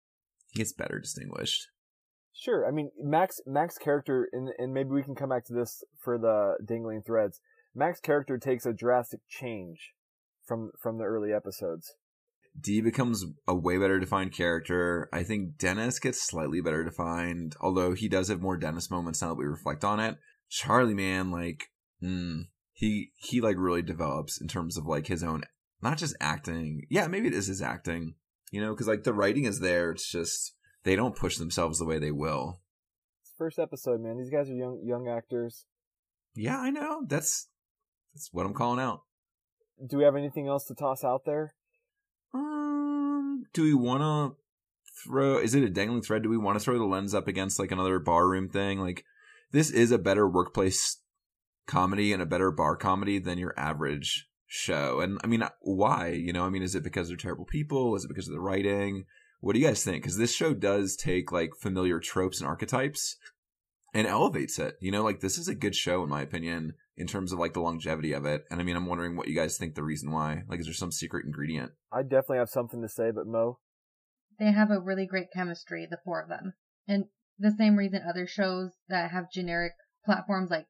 [0.48, 1.68] He gets better distinguished.
[2.32, 2.66] Sure.
[2.66, 6.18] I mean, Max Mac's character, and and maybe we can come back to this for
[6.18, 7.40] the dangling threads.
[7.74, 9.92] Mac's character takes a drastic change
[10.44, 11.94] from from the early episodes.
[12.58, 15.08] Dee becomes a way better defined character.
[15.12, 19.28] I think Dennis gets slightly better defined, although he does have more Dennis moments now
[19.28, 20.16] that we reflect on it.
[20.48, 21.64] Charlie, man, like,
[22.02, 25.42] mm, he he like really develops in terms of like his own,
[25.82, 26.82] not just acting.
[26.90, 28.14] Yeah, maybe it is his acting,
[28.50, 29.90] you know, because like the writing is there.
[29.90, 30.54] It's just
[30.84, 32.60] they don't push themselves the way they will.
[33.22, 34.18] It's first episode, man.
[34.18, 35.64] These guys are young young actors.
[36.34, 37.04] Yeah, I know.
[37.06, 37.48] That's
[38.14, 39.02] that's what I'm calling out.
[39.84, 41.54] Do we have anything else to toss out there?
[42.32, 44.36] Um, do we want to
[45.04, 45.38] throw?
[45.38, 46.22] Is it a dangling thread?
[46.22, 48.80] Do we want to throw the lens up against like another barroom thing?
[48.80, 49.04] Like
[49.52, 50.98] this is a better workplace
[51.66, 55.00] comedy and a better bar comedy than your average show.
[55.00, 56.08] And I mean, why?
[56.08, 57.96] You know, I mean, is it because they're terrible people?
[57.96, 59.04] Is it because of the writing?
[59.40, 60.02] What do you guys think?
[60.02, 63.16] Because this show does take like familiar tropes and archetypes
[63.92, 64.76] and elevates it.
[64.80, 67.52] You know, like this is a good show in my opinion in terms of like
[67.52, 68.44] the longevity of it.
[68.50, 70.42] And I mean, I'm wondering what you guys think the reason why.
[70.48, 71.72] Like, is there some secret ingredient?
[71.92, 73.58] I definitely have something to say, but Mo,
[74.38, 76.54] They have a really great chemistry, the four of them.
[76.88, 77.06] And
[77.38, 79.72] the same reason other shows that have generic
[80.04, 80.66] platforms like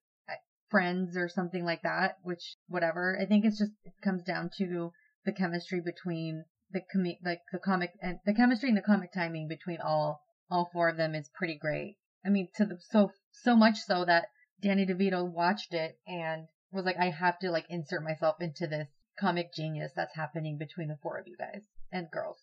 [0.71, 3.19] Friends or something like that, which whatever.
[3.21, 4.91] I think it's just it comes down to
[5.25, 9.49] the chemistry between the comic like the comic and the chemistry and the comic timing
[9.49, 11.97] between all all four of them is pretty great.
[12.25, 14.27] I mean, to the so so much so that
[14.61, 18.89] Danny DeVito watched it and was like, I have to like insert myself into this
[19.19, 22.39] comic genius that's happening between the four of you guys and girls.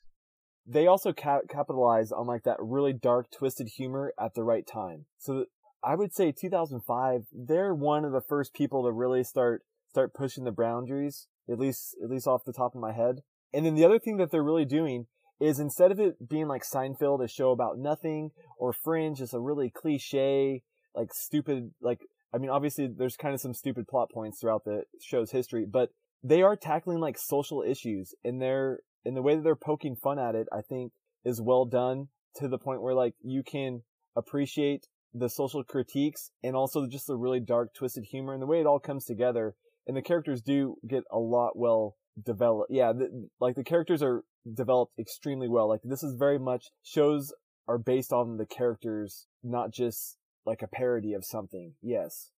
[0.65, 5.05] they also ca- capitalize on like that really dark, twisted humor at the right time.
[5.17, 5.45] So
[5.83, 10.43] I would say 2005, they're one of the first people to really start start pushing
[10.43, 11.27] the boundaries.
[11.49, 13.21] At least, at least off the top of my head.
[13.53, 15.07] And then the other thing that they're really doing
[15.41, 19.41] is instead of it being like Seinfeld, a show about nothing, or Fringe, just a
[19.41, 20.63] really cliche,
[20.95, 21.99] like stupid, like,
[22.33, 25.89] I mean, obviously there's kind of some stupid plot points throughout the show's history, but
[26.23, 30.17] they are tackling like social issues and they're, in the way that they're poking fun
[30.17, 30.93] at it, I think
[31.25, 33.81] is well done to the point where like you can
[34.15, 38.59] appreciate the social critiques and also just the really dark, twisted humor and the way
[38.59, 39.55] it all comes together.
[39.85, 42.71] And the characters do get a lot well developed.
[42.71, 45.67] Yeah, the, like the characters are developed extremely well.
[45.67, 47.33] Like this is very much shows
[47.67, 51.73] are based on the characters, not just like a parody of something.
[51.81, 52.31] Yes.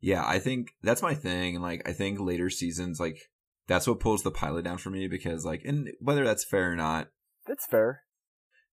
[0.00, 1.56] Yeah, I think that's my thing.
[1.56, 3.30] And like, I think later seasons, like,
[3.66, 6.76] that's what pulls the pilot down for me because, like, and whether that's fair or
[6.76, 7.08] not,
[7.46, 8.02] That's fair.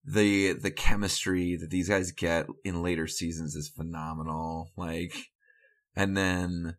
[0.04, 4.72] The the chemistry that these guys get in later seasons is phenomenal.
[4.76, 5.14] Like,
[5.96, 6.78] and then,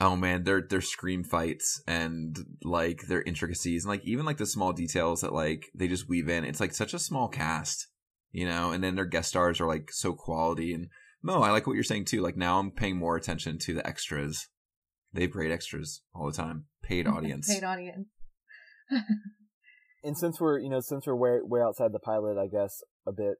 [0.00, 4.46] oh man, their their scream fights and like their intricacies and like even like the
[4.46, 6.44] small details that like they just weave in.
[6.44, 7.88] It's like such a small cast,
[8.32, 8.72] you know.
[8.72, 10.72] And then their guest stars are like so quality.
[10.72, 10.88] And
[11.22, 12.22] Mo, I like what you're saying too.
[12.22, 14.48] Like now I'm paying more attention to the extras.
[15.12, 16.64] They have great extras all the time.
[16.82, 17.52] Paid audience.
[17.52, 18.08] Paid audience.
[20.08, 23.12] and since we're you know since we're way way outside the pilot i guess a
[23.12, 23.36] bit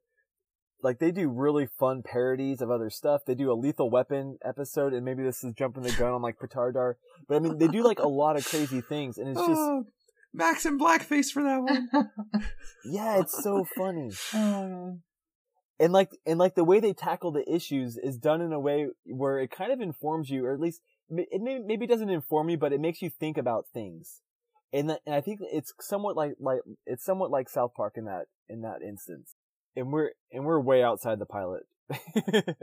[0.81, 3.21] like they do really fun parodies of other stuff.
[3.25, 6.37] They do a lethal weapon episode and maybe this is jumping the gun on like
[6.39, 6.93] petardar
[7.27, 9.85] but i mean they do like a lot of crazy things and it's just Oh,
[10.31, 11.89] Max in blackface for that one.
[12.85, 14.11] yeah it's so funny.
[14.33, 14.99] Oh,
[15.79, 18.87] and like and like the way they tackle the issues is done in a way
[19.05, 22.57] where it kind of informs you or at least it may, maybe doesn't inform you
[22.57, 24.21] but it makes you think about things
[24.71, 28.05] and, that, and I think it's somewhat like like it's somewhat like South Park in
[28.05, 29.35] that in that instance.
[29.75, 31.63] And we're and we're way outside the pilot.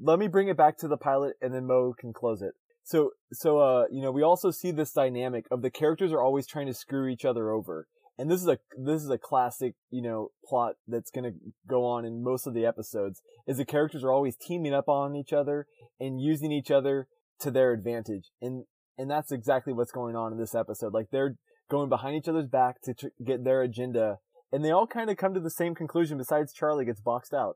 [0.00, 2.52] Let me bring it back to the pilot and then Mo can close it.
[2.84, 6.46] So so uh you know we also see this dynamic of the characters are always
[6.46, 7.86] trying to screw each other over.
[8.16, 11.84] And this is a this is a classic you know plot that's going to go
[11.84, 15.32] on in most of the episodes is the characters are always teaming up on each
[15.32, 15.66] other
[15.98, 17.08] and using each other
[17.40, 18.30] to their advantage.
[18.40, 18.64] And
[19.00, 21.36] and that's exactly what's going on in this episode like they're
[21.70, 24.18] going behind each other's back to tr- get their agenda
[24.52, 27.54] and they all kind of come to the same conclusion besides charlie gets boxed out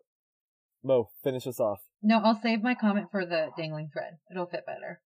[0.82, 4.18] mo finish us off no, I'll save my comment for the dangling thread.
[4.30, 5.00] It'll fit better.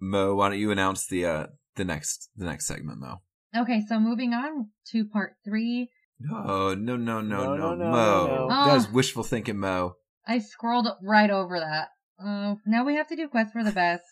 [0.00, 1.46] Mo, why don't you announce the uh
[1.76, 3.20] the next the next segment, Mo?
[3.54, 5.90] Okay, so moving on to part three.
[6.18, 8.26] No, no, no, no, No, no, no, no, Mo.
[8.26, 8.64] no, no.
[8.64, 9.96] That was wishful thinking, Mo.
[10.26, 11.88] I scrolled right over that.
[12.18, 14.04] Oh, now we have to do Quest for the Best.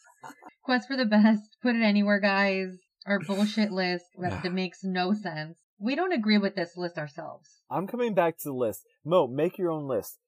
[0.64, 1.56] Quest for the Best.
[1.62, 2.78] Put it anywhere, guys.
[3.06, 5.56] Our bullshit list that, that makes no sense.
[5.78, 7.48] We don't agree with this list ourselves.
[7.70, 8.86] I'm coming back to the list.
[9.04, 10.18] Mo, make your own list.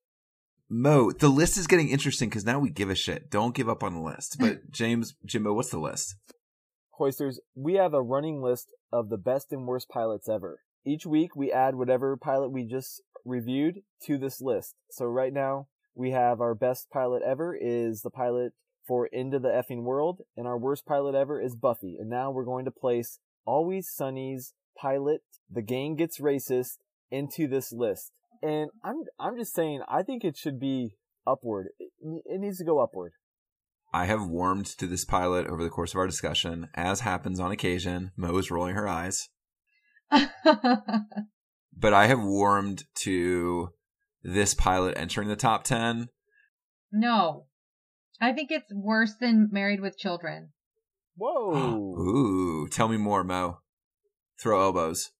[0.68, 3.30] Mo, the list is getting interesting because now we give a shit.
[3.30, 4.36] Don't give up on the list.
[4.40, 6.16] But James, Jimbo, what's the list?
[6.92, 10.60] Hoisters, we have a running list of the best and worst pilots ever.
[10.84, 14.74] Each week we add whatever pilot we just reviewed to this list.
[14.90, 18.52] So right now we have our best pilot ever is the pilot
[18.86, 21.96] for Into the Effing World, and our worst pilot ever is Buffy.
[21.98, 26.78] And now we're going to place Always Sunny's pilot, The Gang Gets Racist,
[27.10, 28.12] into this list.
[28.42, 31.68] And I'm I'm just saying I think it should be upward.
[31.78, 33.12] It, it needs to go upward.
[33.92, 36.68] I have warmed to this pilot over the course of our discussion.
[36.74, 39.28] As happens on occasion, Mo is rolling her eyes.
[40.10, 43.68] but I have warmed to
[44.24, 46.08] this pilot entering the top 10.
[46.90, 47.46] no.
[48.20, 50.52] I think it's worse than Married with Children.
[51.16, 51.94] Whoa.
[51.98, 53.58] Ooh, tell me more, Mo.
[54.40, 55.10] Throw elbows.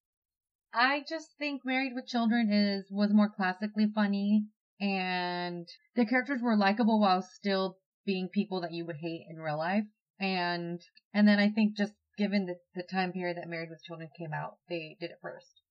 [0.73, 4.45] I just think Married with Children is was more classically funny
[4.79, 9.57] and the characters were likable while still being people that you would hate in real
[9.57, 9.85] life.
[10.19, 10.81] And
[11.13, 14.33] and then I think just given the, the time period that Married with Children came
[14.33, 15.61] out, they did it first.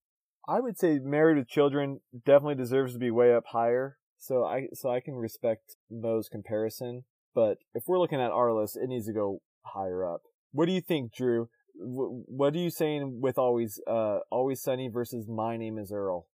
[0.46, 3.98] I would say Married with Children definitely deserves to be way up higher.
[4.18, 7.04] So I so I can respect Mo's comparison,
[7.34, 10.22] but if we're looking at our list, it needs to go higher up.
[10.52, 11.48] What do you think, Drew?
[11.76, 16.28] What are you saying with always uh always sunny versus my name is Earl?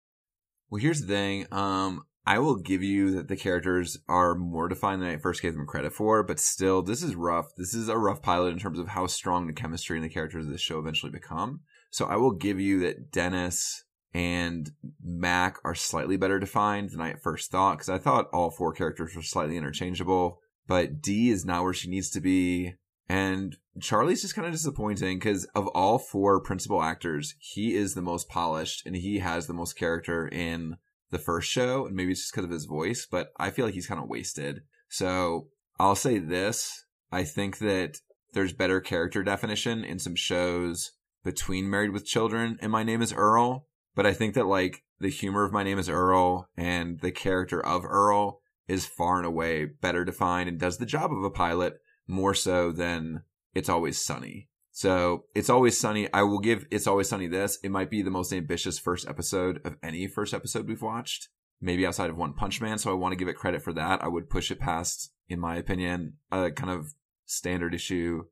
[0.69, 1.47] Well, here's the thing.
[1.51, 5.53] Um, I will give you that the characters are more defined than I first gave
[5.53, 7.55] them credit for, but still, this is rough.
[7.57, 10.45] This is a rough pilot in terms of how strong the chemistry and the characters
[10.45, 11.61] of this show eventually become.
[11.89, 13.83] So I will give you that Dennis
[14.13, 14.69] and
[15.03, 18.73] Mac are slightly better defined than I at first thought, because I thought all four
[18.73, 20.39] characters were slightly interchangeable.
[20.69, 22.75] But Dee is not where she needs to be.
[23.09, 28.03] And Charlie's just kind of disappointing because of all four principal actors, he is the
[28.03, 30.77] most polished and he has the most character in
[31.09, 31.87] the first show.
[31.87, 34.07] And maybe it's just because of his voice, but I feel like he's kind of
[34.07, 34.61] wasted.
[34.89, 35.47] So
[35.79, 36.85] I'll say this.
[37.11, 37.97] I think that
[38.33, 40.91] there's better character definition in some shows
[41.23, 43.65] between Married with Children and My Name is Earl.
[43.95, 47.59] But I think that like the humor of My Name is Earl and the character
[47.59, 51.81] of Earl is far and away better defined and does the job of a pilot
[52.07, 54.47] more so than It's Always Sunny.
[54.71, 57.57] So It's Always Sunny, I will give It's Always Sunny this.
[57.63, 61.29] It might be the most ambitious first episode of any first episode we've watched,
[61.59, 62.77] maybe outside of One Punch Man.
[62.77, 64.03] So I want to give it credit for that.
[64.03, 66.93] I would push it past, in my opinion, a kind of
[67.25, 68.25] standard issue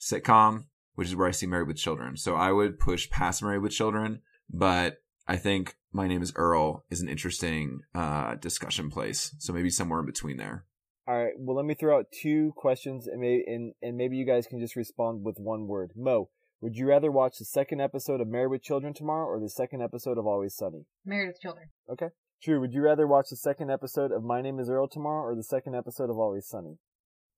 [0.00, 2.16] sitcom, which is where I see Married with Children.
[2.16, 6.84] So I would push past Married with Children, but I think My Name is Earl
[6.90, 9.34] is an interesting uh, discussion place.
[9.38, 10.64] So maybe somewhere in between there.
[11.06, 11.34] All right.
[11.36, 14.60] Well, let me throw out two questions, and maybe and, and maybe you guys can
[14.60, 15.90] just respond with one word.
[15.96, 19.50] Mo, would you rather watch the second episode of Married with Children tomorrow or the
[19.50, 20.86] second episode of Always Sunny?
[21.04, 21.70] Married with Children.
[21.90, 22.08] Okay.
[22.42, 22.60] Drew.
[22.60, 25.44] would you rather watch the second episode of My Name Is Earl tomorrow or the
[25.44, 26.78] second episode of Always Sunny?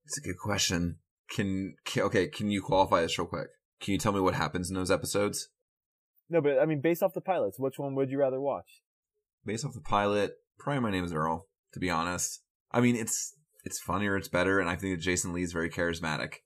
[0.04, 0.98] It's a good question.
[1.30, 2.28] Can, can okay?
[2.28, 3.48] Can you qualify this real quick?
[3.80, 5.48] Can you tell me what happens in those episodes?
[6.34, 8.82] No, but I mean, based off the pilots, which one would you rather watch?
[9.46, 11.46] Based off the pilot, probably my name is Earl.
[11.74, 12.42] To be honest,
[12.72, 15.70] I mean it's it's funnier, it's better, and I think that Jason Lee is very
[15.70, 16.38] charismatic.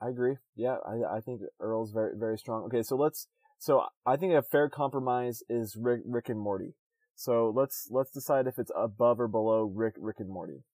[0.00, 0.38] I agree.
[0.56, 2.64] Yeah, I I think Earl's very very strong.
[2.64, 3.28] Okay, so let's.
[3.58, 6.74] So I think a fair compromise is Rick, Rick and Morty.
[7.14, 10.64] So let's let's decide if it's above or below Rick Rick and Morty.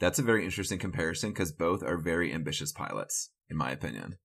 [0.00, 4.18] That's a very interesting comparison because both are very ambitious pilots, in my opinion.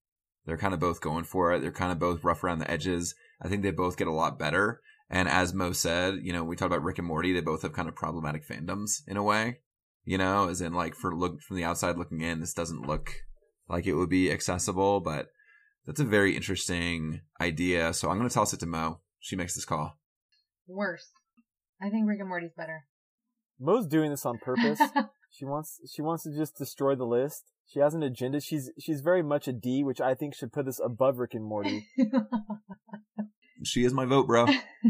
[0.46, 1.62] They're kind of both going for it.
[1.62, 3.15] They're kind of both rough around the edges.
[3.41, 4.82] I think they both get a lot better.
[5.10, 7.34] And as Mo said, you know, we talked about Rick and Morty.
[7.34, 9.60] They both have kind of problematic fandoms in a way,
[10.04, 13.13] you know, as in like for look from the outside looking in, this doesn't look
[13.69, 15.28] like it would be accessible, but
[15.86, 17.93] that's a very interesting idea.
[17.93, 19.00] So I'm going to toss it to Mo.
[19.19, 19.98] She makes this call.
[20.67, 21.12] Worse.
[21.82, 22.86] I think Rick and Morty's better.
[23.60, 24.81] Mo's doing this on purpose.
[25.31, 27.44] she wants she wants to just destroy the list.
[27.68, 28.40] She has an agenda.
[28.40, 31.44] She's she's very much a Dee, which I think should put this above Rick and
[31.46, 31.88] Morty.
[33.63, 34.46] She is my vote, bro.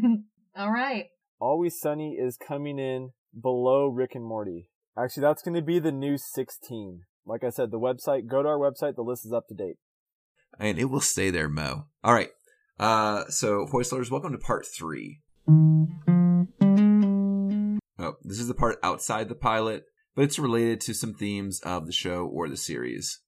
[0.57, 1.05] All right.
[1.39, 4.69] Always Sunny is coming in below Rick and Morty.
[4.97, 7.01] Actually, that's going to be the new 16.
[7.25, 8.95] Like I said, the website, go to our website.
[8.95, 9.77] The list is up to date.
[10.59, 11.85] and it will stay there, Mo.
[12.03, 12.31] All right.
[12.77, 15.21] Uh, so Hoistlers, welcome to part three.
[17.97, 21.85] Oh, this is the part outside the pilot, but it's related to some themes of
[21.85, 23.19] the show or the series.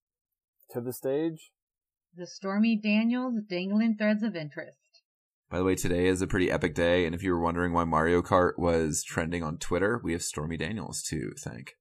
[0.71, 1.51] To the stage.
[2.15, 4.77] The Stormy Daniels Dangling Threads of Interest.
[5.49, 7.83] By the way, today is a pretty epic day, and if you were wondering why
[7.85, 11.75] Mario Kart was trending on Twitter, we have Stormy Daniels to thank.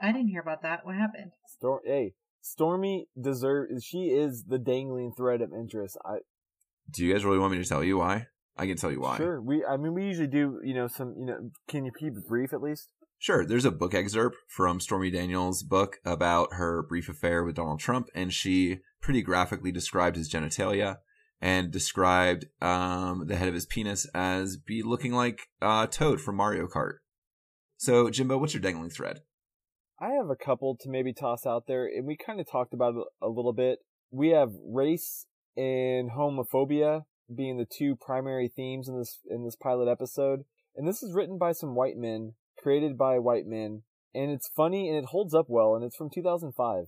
[0.00, 0.84] I didn't hear about that.
[0.84, 1.30] What happened?
[1.46, 3.84] Storm, hey, Stormy deserves.
[3.84, 5.96] She is the dangling thread of interest.
[6.04, 6.18] I
[6.90, 8.26] Do you guys really want me to tell you why?
[8.56, 9.16] I can tell you why.
[9.16, 9.40] sure.
[9.40, 10.60] We, I mean, we usually do.
[10.62, 11.14] You know, some.
[11.18, 12.88] You know, can you keep it brief at least?
[13.22, 13.46] Sure.
[13.46, 18.08] There's a book excerpt from Stormy Daniels' book about her brief affair with Donald Trump,
[18.16, 20.96] and she pretty graphically described his genitalia
[21.40, 26.34] and described um, the head of his penis as be looking like uh, Toad from
[26.34, 26.94] Mario Kart.
[27.76, 29.20] So, Jimbo, what's your dangling thread?
[30.00, 32.96] I have a couple to maybe toss out there, and we kind of talked about
[32.96, 33.78] it a little bit.
[34.10, 37.02] We have race and homophobia
[37.32, 40.40] being the two primary themes in this in this pilot episode,
[40.74, 42.32] and this is written by some white men,
[42.62, 43.82] created by white men,
[44.14, 46.86] and it's funny and it holds up well, and it's from 2005.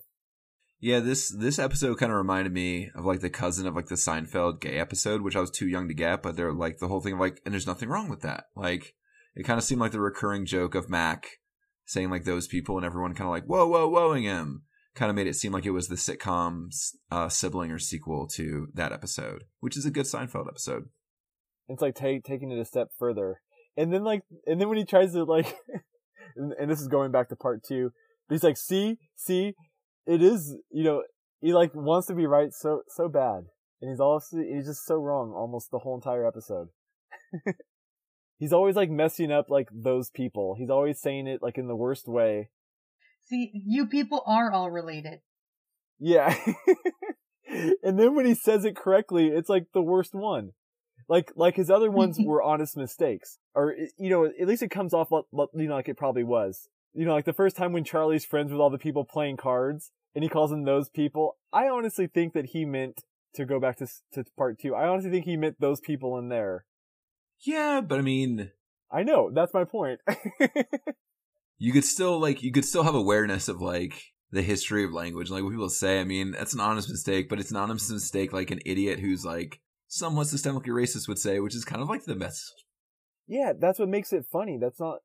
[0.81, 3.95] Yeah, this this episode kind of reminded me of like the cousin of like the
[3.95, 7.01] Seinfeld gay episode, which I was too young to get, but they're like the whole
[7.01, 8.45] thing of like, and there's nothing wrong with that.
[8.55, 8.95] Like,
[9.35, 11.27] it kind of seemed like the recurring joke of Mac
[11.87, 14.63] saying like those people, and everyone kind of like whoa, whoa, whoaing him.
[14.95, 18.69] Kind of made it seem like it was the sitcom's uh, sibling or sequel to
[18.75, 20.85] that episode, which is a good Seinfeld episode.
[21.67, 23.41] It's like ta- taking it a step further,
[23.77, 25.55] and then like, and then when he tries to like,
[26.37, 27.93] and, and this is going back to part two,
[28.29, 29.55] but he's like, see, see,
[30.07, 31.03] it is, you know,
[31.41, 33.45] he like wants to be right so so bad,
[33.81, 36.69] and he's also he's just so wrong almost the whole entire episode.
[38.39, 40.57] he's always like messing up like those people.
[40.59, 42.49] He's always saying it like in the worst way.
[43.27, 45.21] See, you people are all related.
[45.99, 46.35] Yeah.
[47.83, 50.53] and then when he says it correctly, it's like the worst one.
[51.09, 54.95] Like like his other ones were honest mistakes, or you know, at least it comes
[54.95, 56.69] off you know like it probably was.
[56.95, 59.91] You know, like the first time when Charlie's friends with all the people playing cards,
[60.15, 61.37] and he calls them those people.
[61.53, 63.03] I honestly think that he meant
[63.35, 64.75] to go back to to part two.
[64.75, 66.65] I honestly think he meant those people in there.
[67.41, 68.51] Yeah, but I mean,
[68.91, 70.01] I know that's my point.
[71.59, 75.31] you could still like you could still have awareness of like the history of language
[75.31, 78.33] like what people say i mean that's an honest mistake but it's an honest mistake
[78.33, 79.61] like an idiot who's like
[79.95, 82.53] somewhat systemically racist would say which is kind of like the mess
[83.27, 84.59] yeah, that's what makes it funny.
[84.61, 84.99] That's not.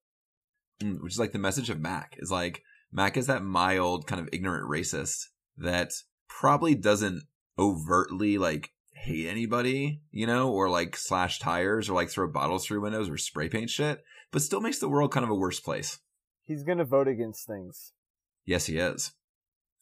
[0.83, 4.19] mm, which is like the message of mac is like mac is that mild kind
[4.21, 5.27] of ignorant racist
[5.57, 5.93] that
[6.27, 7.23] probably doesn't
[7.57, 12.81] overtly like hate anybody you know or like slash tires or like throw bottles through
[12.81, 15.99] windows or spray paint shit but still makes the world kind of a worse place
[16.43, 17.93] He's gonna vote against things.
[18.45, 19.13] yes he is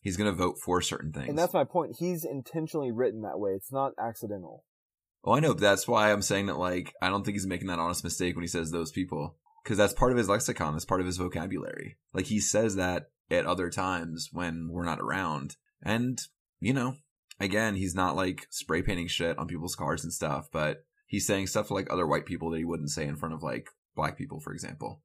[0.01, 1.95] he's gonna vote for certain things And that's my point.
[1.97, 3.51] He's intentionally written that way.
[3.53, 4.63] It's not accidental.
[5.27, 7.79] Well, I know, that's why I'm saying that, like, I don't think he's making that
[7.79, 9.35] honest mistake when he says those people.
[9.61, 11.97] Because that's part of his lexicon, that's part of his vocabulary.
[12.13, 15.57] Like, he says that at other times when we're not around.
[15.83, 16.17] And,
[16.61, 16.95] you know,
[17.41, 21.47] again, he's not, like, spray painting shit on people's cars and stuff, but he's saying
[21.47, 23.67] stuff like, other white people that he wouldn't say in front of, like,
[23.97, 25.01] black people, for example.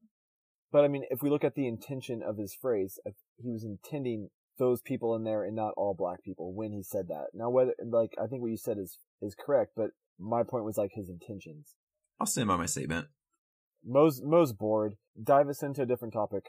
[0.71, 2.97] But I mean, if we look at the intention of his phrase,
[3.35, 7.09] he was intending those people in there and not all black people when he said
[7.09, 7.27] that.
[7.33, 9.89] Now, whether like I think what you said is is correct, but
[10.19, 11.75] my point was like his intentions.
[12.19, 13.07] I'll stand by my statement.
[13.85, 14.95] Mo's Mo's bored.
[15.21, 16.45] Dive us into a different topic.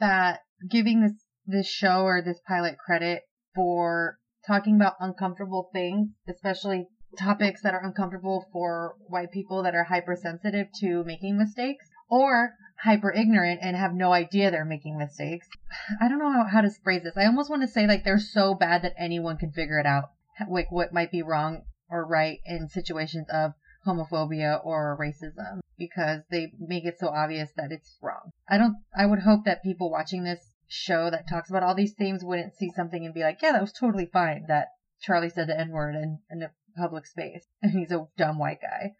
[0.00, 1.12] That giving this
[1.46, 3.22] this show or this pilot credit
[3.54, 6.86] for talking about uncomfortable things, especially
[7.18, 12.50] topics that are uncomfortable for white people that are hypersensitive to making mistakes or
[12.82, 15.48] hyper ignorant and have no idea they're making mistakes.
[16.00, 17.16] I don't know how, how to phrase this.
[17.16, 20.04] I almost want to say like they're so bad that anyone can figure it out.
[20.50, 23.52] Like what might be wrong or right in situations of
[23.86, 28.30] homophobia or racism because they make it so obvious that it's wrong.
[28.48, 31.94] I don't, I would hope that people watching this show that talks about all these
[31.94, 34.68] themes wouldn't see something and be like, yeah, that was totally fine that
[35.00, 38.60] Charlie said the N word in, in a public space and he's a dumb white
[38.60, 38.92] guy.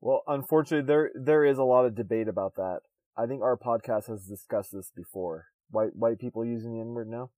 [0.00, 2.80] Well, unfortunately, there there is a lot of debate about that.
[3.16, 5.46] I think our podcast has discussed this before.
[5.70, 7.30] White white people using the N word now.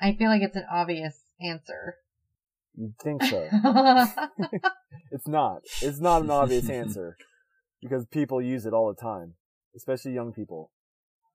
[0.00, 1.96] I feel like it's an obvious answer.
[2.74, 3.48] You'd think so.
[5.10, 5.62] it's not.
[5.80, 7.16] It's not an obvious answer
[7.80, 9.34] because people use it all the time,
[9.76, 10.70] especially young people.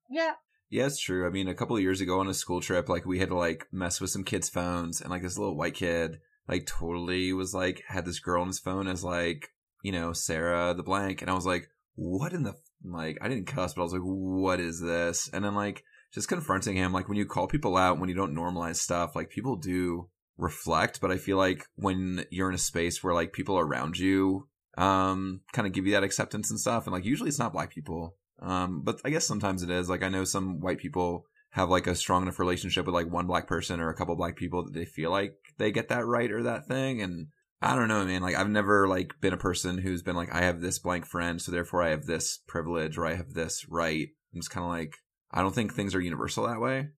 [0.10, 0.34] yeah.
[0.70, 1.26] Yeah, it's true.
[1.26, 3.38] I mean, a couple of years ago on a school trip, like we had to
[3.38, 7.54] like mess with some kids' phones, and like this little white kid, like totally was
[7.54, 9.50] like had this girl on his phone as like
[9.82, 13.18] you know Sarah the blank, and I was like, what in the like?
[13.22, 15.30] I didn't cuss, but I was like, what is this?
[15.32, 15.84] And then like
[16.14, 19.30] just confronting him, like when you call people out when you don't normalize stuff, like
[19.30, 23.58] people do reflect, but I feel like when you're in a space where like people
[23.58, 27.40] around you um kind of give you that acceptance and stuff, and like usually it's
[27.40, 29.90] not black people um, but I guess sometimes it is.
[29.90, 33.26] Like I know some white people have like a strong enough relationship with like one
[33.26, 36.32] black person or a couple black people that they feel like they get that right
[36.32, 37.02] or that thing.
[37.02, 37.28] And
[37.62, 38.22] I don't know, man.
[38.22, 41.42] Like I've never like been a person who's been like, I have this blank friend,
[41.42, 44.10] so therefore I have this privilege or I have this right.
[44.34, 44.94] I'm just kind of like,
[45.32, 46.90] I don't think things are universal that way.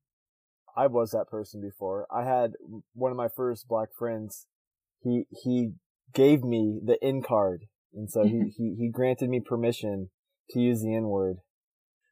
[0.79, 2.07] I was that person before.
[2.09, 2.53] I had
[2.93, 4.45] one of my first black friends.
[5.01, 5.73] He he
[6.13, 8.47] gave me the N card, and so he mm-hmm.
[8.55, 10.09] he he granted me permission
[10.51, 11.37] to use the N word.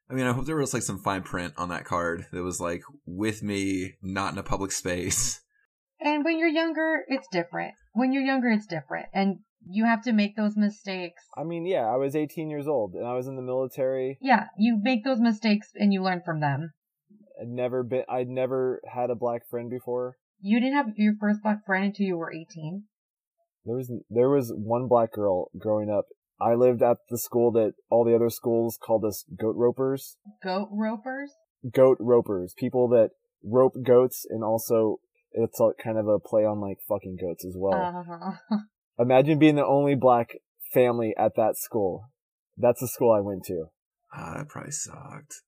[0.09, 2.59] I mean, I hope there was like some fine print on that card that was
[2.59, 5.41] like with me, not in a public space.
[5.99, 7.73] And when you're younger, it's different.
[7.93, 9.07] When you're younger, it's different.
[9.13, 11.23] And you have to make those mistakes.
[11.35, 14.17] I mean, yeah, I was 18 years old and I was in the military.
[14.21, 16.73] Yeah, you make those mistakes and you learn from them.
[17.39, 20.17] I'd never been, I'd never had a black friend before.
[20.39, 22.83] You didn't have your first black friend until you were 18.
[23.65, 26.05] There was, there was one black girl growing up.
[26.39, 30.17] I lived at the school that all the other schools called us goat ropers.
[30.43, 31.31] Goat ropers?
[31.71, 32.53] Goat ropers.
[32.57, 33.09] People that
[33.43, 34.99] rope goats and also
[35.31, 37.73] it's a, kind of a play on like fucking goats as well.
[37.73, 38.57] Uh-huh.
[38.99, 40.37] Imagine being the only black
[40.73, 42.09] family at that school.
[42.57, 43.65] That's the school I went to.
[44.13, 45.41] Ah, that probably sucked.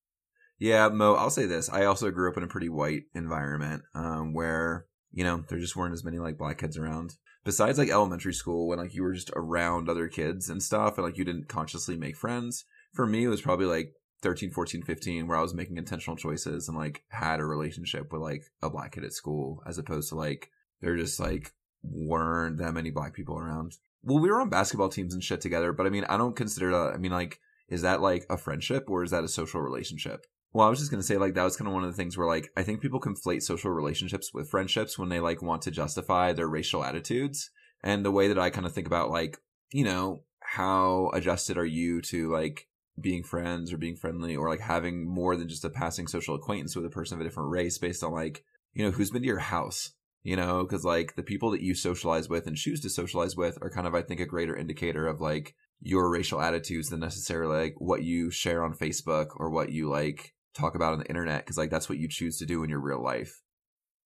[0.60, 1.70] Yeah, Mo, I'll say this.
[1.70, 5.76] I also grew up in a pretty white environment, um, where, you know, there just
[5.76, 7.16] weren't as many like black kids around.
[7.45, 11.05] Besides like elementary school when like you were just around other kids and stuff and
[11.05, 12.66] like you didn't consciously make friends.
[12.93, 16.68] For me, it was probably like 13, 14, 15 where I was making intentional choices
[16.68, 20.16] and like had a relationship with like a black kid at school as opposed to
[20.16, 20.49] like
[20.82, 23.78] there just like weren't that many black people around.
[24.03, 26.72] Well, we were on basketball teams and shit together, but I mean, I don't consider
[26.72, 27.39] that, I mean, like,
[27.70, 30.26] is that like a friendship or is that a social relationship?
[30.51, 31.95] Well, I was just going to say, like, that was kind of one of the
[31.95, 35.61] things where, like, I think people conflate social relationships with friendships when they, like, want
[35.63, 37.51] to justify their racial attitudes.
[37.83, 39.37] And the way that I kind of think about, like,
[39.71, 42.67] you know, how adjusted are you to, like,
[42.99, 46.75] being friends or being friendly or, like, having more than just a passing social acquaintance
[46.75, 48.43] with a person of a different race based on, like,
[48.73, 49.91] you know, who's been to your house?
[50.23, 53.59] You know, because, like, the people that you socialize with and choose to socialize with
[53.61, 57.55] are kind of, I think, a greater indicator of, like, your racial attitudes than necessarily,
[57.55, 61.45] like, what you share on Facebook or what you, like, talk about on the internet
[61.45, 63.41] because like that's what you choose to do in your real life.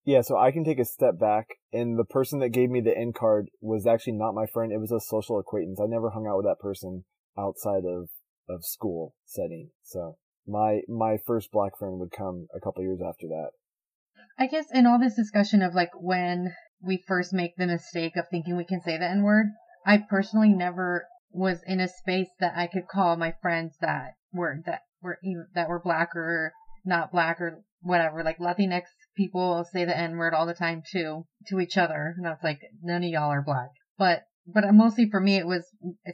[0.06, 2.98] Yeah, so I can take a step back, and the person that gave me the
[2.98, 4.74] N card was actually not my friend.
[4.74, 5.80] It was a social acquaintance.
[5.82, 7.06] I never hung out with that person
[7.38, 8.10] outside of
[8.50, 9.70] of school setting.
[9.82, 13.52] So my my first black friend would come a couple years after that.
[14.38, 18.26] I guess in all this discussion of like when we first make the mistake of
[18.30, 19.48] thinking we can say the N word,
[19.86, 24.62] I personally never was in a space that I could call my friends that were
[24.66, 25.20] that were
[25.54, 26.54] that were black or
[26.86, 28.24] not black or whatever.
[28.24, 28.84] Like Latinx
[29.16, 32.44] people say the N word all the time too to each other, and I was
[32.44, 33.70] like, none of y'all are black.
[33.98, 35.66] But but mostly for me, it was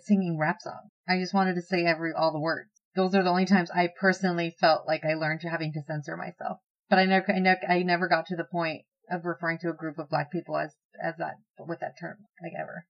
[0.01, 0.91] singing rap songs.
[1.07, 2.69] I just wanted to say every all the words.
[2.95, 6.17] Those are the only times I personally felt like I learned to having to censor
[6.17, 6.57] myself.
[6.89, 8.81] But I never, I never, I never got to the point
[9.11, 12.53] of referring to a group of black people as as that with that term, like
[12.59, 12.85] ever.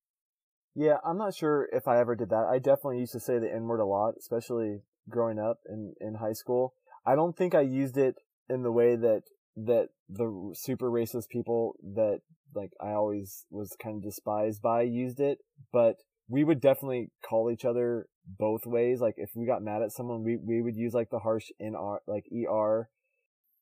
[0.76, 2.47] Yeah, I'm not sure if I ever did that.
[2.50, 6.16] I definitely used to say the N word a lot, especially growing up in, in
[6.16, 6.74] high school.
[7.05, 8.16] I don't think I used it
[8.49, 9.24] in the way that,
[9.55, 12.22] that the super racist people that
[12.55, 15.39] like I always was kind of despised by used it,
[15.72, 15.97] but
[16.28, 18.07] we would definitely call each other
[18.38, 18.99] both ways.
[19.01, 21.97] Like if we got mad at someone, we, we would use like the harsh NR,
[22.07, 22.89] like ER.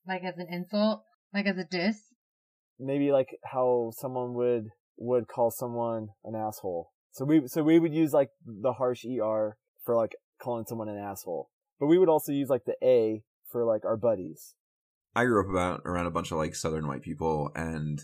[0.07, 1.03] Like as an insult?
[1.33, 2.01] Like as a diss?
[2.79, 6.91] Maybe like how someone would, would call someone an asshole.
[7.11, 10.97] So we, so we would use like the harsh ER for like calling someone an
[10.97, 11.49] asshole.
[11.79, 14.55] But we would also use like the A for like our buddies.
[15.15, 18.03] I grew up about around a bunch of like southern white people and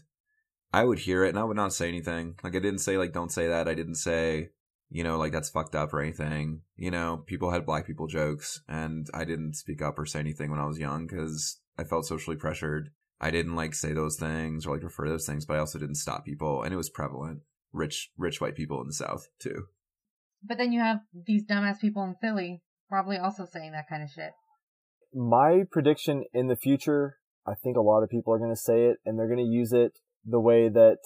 [0.73, 2.35] I would hear it and I would not say anything.
[2.43, 3.67] Like I didn't say like don't say that.
[3.67, 4.49] I didn't say,
[4.89, 6.61] you know, like that's fucked up or anything.
[6.75, 10.49] You know, people had black people jokes and I didn't speak up or say anything
[10.49, 12.89] when I was young cuz I felt socially pressured.
[13.21, 15.79] I didn't like say those things or like refer to those things, but I also
[15.79, 17.41] didn't stop people and it was prevalent.
[17.71, 19.67] Rich rich white people in the south too.
[20.45, 24.09] But then you have these dumbass people in Philly probably also saying that kind of
[24.09, 24.31] shit.
[25.13, 27.17] My prediction in the future,
[27.47, 29.51] I think a lot of people are going to say it and they're going to
[29.51, 29.93] use it
[30.25, 30.97] the way that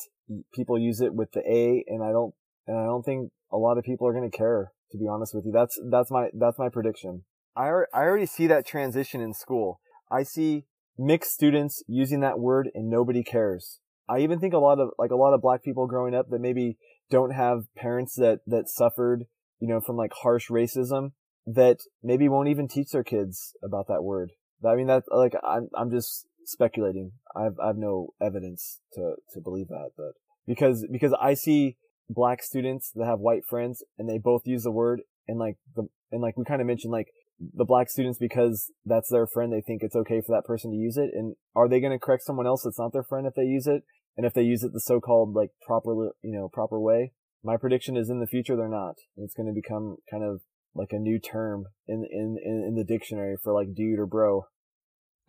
[0.54, 2.34] people use it with the A and I don't
[2.68, 5.34] and I don't think a lot of people are going to care to be honest
[5.34, 5.52] with you.
[5.52, 7.24] That's that's my that's my prediction.
[7.56, 9.80] I I already see that transition in school.
[10.12, 10.66] I see
[10.98, 13.80] mixed students using that word and nobody cares.
[14.10, 16.40] I even think a lot of like a lot of black people growing up that
[16.40, 16.78] maybe
[17.10, 19.26] don't have parents that, that suffered,
[19.60, 21.12] you know, from like harsh racism
[21.46, 24.32] that maybe won't even teach their kids about that word.
[24.68, 27.14] I mean, that like, I'm, I'm just speculating.
[27.36, 30.14] I've, I've no evidence to, to believe that, but
[30.46, 31.78] because, because I see
[32.10, 35.88] black students that have white friends and they both use the word and like the,
[36.12, 37.08] and like we kind of mentioned, like
[37.54, 40.78] the black students because that's their friend, they think it's okay for that person to
[40.78, 41.12] use it.
[41.14, 43.68] And are they going to correct someone else that's not their friend if they use
[43.68, 43.84] it?
[44.18, 45.92] And if they use it the so-called like proper,
[46.22, 47.14] you know, proper way,
[47.44, 48.96] my prediction is in the future they're not.
[49.16, 50.42] It's going to become kind of
[50.74, 54.48] like a new term in, in, in, in the dictionary for like dude or bro.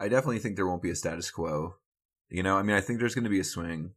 [0.01, 1.77] I definitely think there won't be a status quo.
[2.31, 3.93] You know, I mean, I think there's going to be a swing.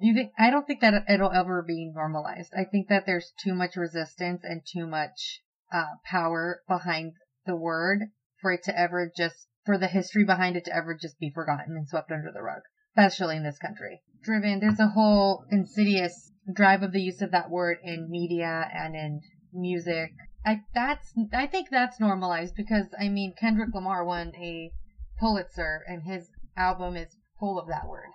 [0.00, 0.32] You think?
[0.38, 2.52] I don't think that it'll ever be normalized.
[2.56, 5.40] I think that there's too much resistance and too much
[5.72, 7.12] uh, power behind
[7.46, 8.00] the word
[8.40, 11.76] for it to ever just for the history behind it to ever just be forgotten
[11.76, 12.62] and swept under the rug,
[12.96, 14.00] especially in this country.
[14.22, 18.94] Driven, there's a whole insidious drive of the use of that word in media and
[18.94, 19.20] in
[19.52, 20.10] music.
[20.46, 24.70] I that's I think that's normalized because I mean Kendrick Lamar won a
[25.18, 28.10] Pulitzer and his album is full of that word.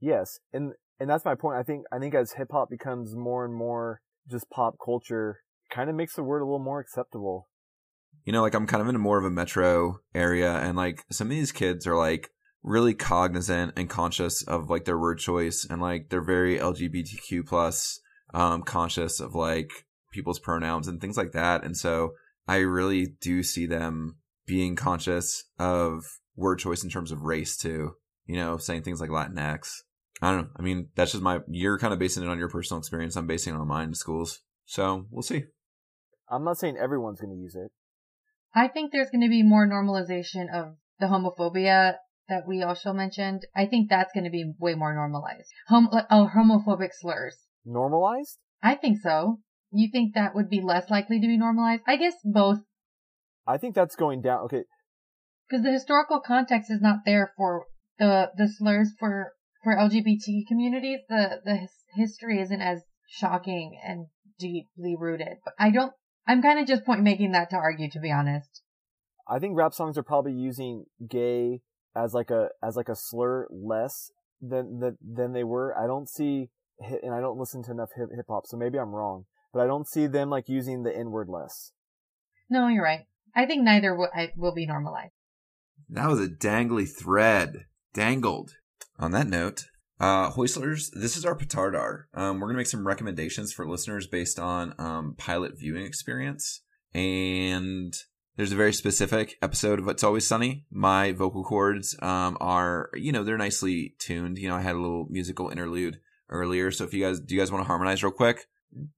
[0.00, 1.58] Yes, and and that's my point.
[1.58, 4.00] I think I think as hip hop becomes more and more
[4.30, 5.40] just pop culture,
[5.70, 7.48] kind of makes the word a little more acceptable.
[8.24, 11.28] You know, like I'm kind of in more of a metro area, and like some
[11.28, 12.30] of these kids are like
[12.68, 18.00] really cognizant and conscious of like their word choice, and like they're very LGBTQ plus
[18.34, 19.70] um, conscious of like
[20.12, 21.64] people's pronouns and things like that.
[21.64, 22.12] And so
[22.46, 24.16] I really do see them
[24.46, 26.04] being conscious of
[26.36, 27.92] word choice in terms of race too.
[28.26, 29.78] You know, saying things like Latinx.
[30.20, 30.48] I don't know.
[30.56, 31.40] I mean, that's just my.
[31.48, 33.16] You're kind of basing it on your personal experience.
[33.16, 34.40] I'm basing it on mine in schools.
[34.66, 35.44] So we'll see.
[36.30, 37.70] I'm not saying everyone's going to use it.
[38.54, 41.94] I think there's going to be more normalization of the homophobia
[42.28, 43.46] that we also mentioned.
[43.54, 45.50] I think that's going to be way more normalized.
[45.68, 47.36] Hom- uh, oh, homophobic slurs.
[47.64, 48.38] Normalized?
[48.62, 49.40] I think so.
[49.70, 51.82] You think that would be less likely to be normalized?
[51.86, 52.58] I guess both.
[53.46, 54.44] I think that's going down.
[54.44, 54.64] Okay.
[55.48, 57.66] Because the historical context is not there for
[57.98, 59.32] the the slurs for
[59.64, 61.00] for LGBT communities.
[61.08, 64.06] The the his- history isn't as shocking and
[64.38, 65.38] deeply rooted.
[65.44, 65.92] But I don't.
[66.26, 68.62] I'm kind of just point making that to argue, to be honest.
[69.26, 71.60] I think rap songs are probably using gay
[71.96, 74.10] as like a as like a slur less
[74.40, 75.76] than than than they were.
[75.78, 76.50] I don't see
[76.82, 79.24] hi- and I don't listen to enough hip hop, so maybe I'm wrong.
[79.52, 81.72] But I don't see them like using the N word less.
[82.50, 83.06] No, you're right.
[83.34, 85.12] I think neither will, I, will be normalized.
[85.88, 87.66] That was a dangly thread.
[87.94, 88.52] Dangled.
[88.98, 89.64] On that note,
[90.00, 92.04] uh, Hoistlers, this is our petardar.
[92.14, 96.62] Um, we're going to make some recommendations for listeners based on um, pilot viewing experience.
[96.94, 97.94] And
[98.38, 100.64] there's a very specific episode of It's Always Sunny.
[100.70, 104.38] My vocal cords um, are, you know, they're nicely tuned.
[104.38, 105.98] You know, I had a little musical interlude
[106.30, 106.70] earlier.
[106.70, 108.46] So if you guys, do you guys want to harmonize real quick?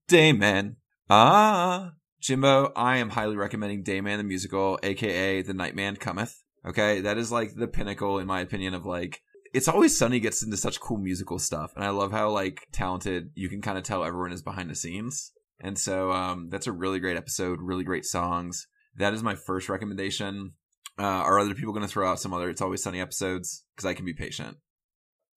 [0.08, 0.76] Dayman.
[1.08, 1.92] Ah.
[2.20, 6.34] Jimbo, I am highly recommending Dayman the musical, aka The Nightman Cometh.
[6.66, 9.22] Okay, that is like the pinnacle, in my opinion, of like
[9.54, 13.30] it's always sunny gets into such cool musical stuff, and I love how like talented
[13.34, 15.32] you can kind of tell everyone is behind the scenes.
[15.58, 18.66] And so um, that's a really great episode, really great songs.
[18.96, 20.52] That is my first recommendation.
[20.98, 23.64] Uh, are other people going to throw out some other It's Always Sunny episodes?
[23.74, 24.58] Because I can be patient.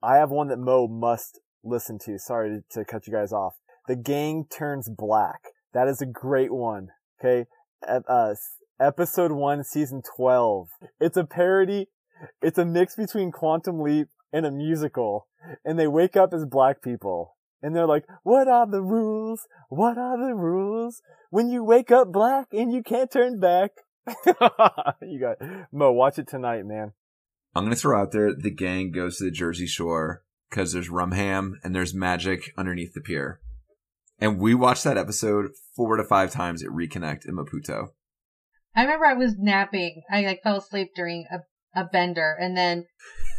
[0.01, 2.20] I have one that Mo must listen to.
[2.20, 3.54] Sorry to, to cut you guys off.
[3.88, 5.39] The Gang Turns Black.
[5.74, 6.89] That is a great one.
[7.20, 7.47] Okay.
[7.88, 8.34] Uh,
[8.80, 10.68] episode one, season 12.
[10.99, 11.88] It's a parody.
[12.41, 15.28] It's a mix between Quantum Leap and a musical.
[15.64, 17.36] And they wake up as black people.
[17.64, 19.47] And they're like, what are the rules?
[19.70, 21.01] What are the rules?
[21.30, 23.72] When you wake up black and you can't turn back.
[25.01, 25.38] you got,
[25.72, 26.91] Mo, watch it tonight, man.
[27.55, 30.89] I'm going to throw out there the gang goes to the Jersey Shore because there's
[30.89, 33.39] rumham and there's magic underneath the pier.
[34.20, 37.89] And we watched that episode four to five times at Reconnect in Maputo.
[38.76, 40.01] I remember I was napping.
[40.11, 41.39] I like fell asleep during a,
[41.76, 42.86] a bender and then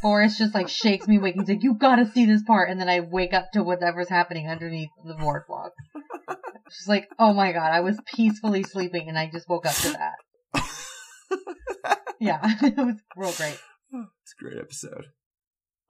[0.02, 1.34] Forrest just like shakes me awake.
[1.38, 2.68] He's like, you gotta see this part.
[2.68, 5.72] And then I wake up to whatever's happening underneath the boardwalk.
[6.70, 9.92] She's like, oh my god, I was peacefully sleeping and I just woke up to
[9.92, 10.14] that.
[12.24, 13.58] Yeah, it was real great.
[13.92, 15.06] It's a great episode.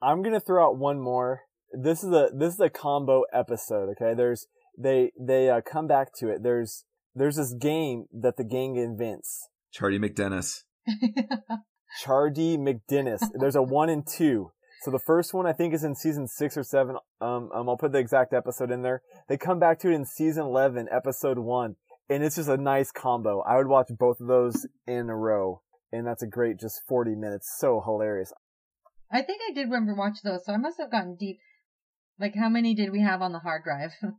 [0.01, 1.41] I'm gonna throw out one more.
[1.71, 3.89] This is a this is a combo episode.
[3.91, 6.43] Okay, there's they they uh, come back to it.
[6.43, 6.83] There's
[7.15, 9.47] there's this game that the gang invents.
[9.73, 10.63] Chardee MacDennis.
[12.03, 13.19] Chardee MacDennis.
[13.33, 14.51] There's a one and two.
[14.81, 16.97] So the first one I think is in season six or seven.
[17.19, 19.01] Um, um, I'll put the exact episode in there.
[19.27, 21.75] They come back to it in season eleven, episode one,
[22.09, 23.41] and it's just a nice combo.
[23.41, 27.15] I would watch both of those in a row, and that's a great just forty
[27.15, 27.55] minutes.
[27.57, 28.31] So hilarious.
[29.11, 31.39] I think I did remember watch those, so I must have gotten deep.
[32.19, 33.91] Like, how many did we have on the hard drive?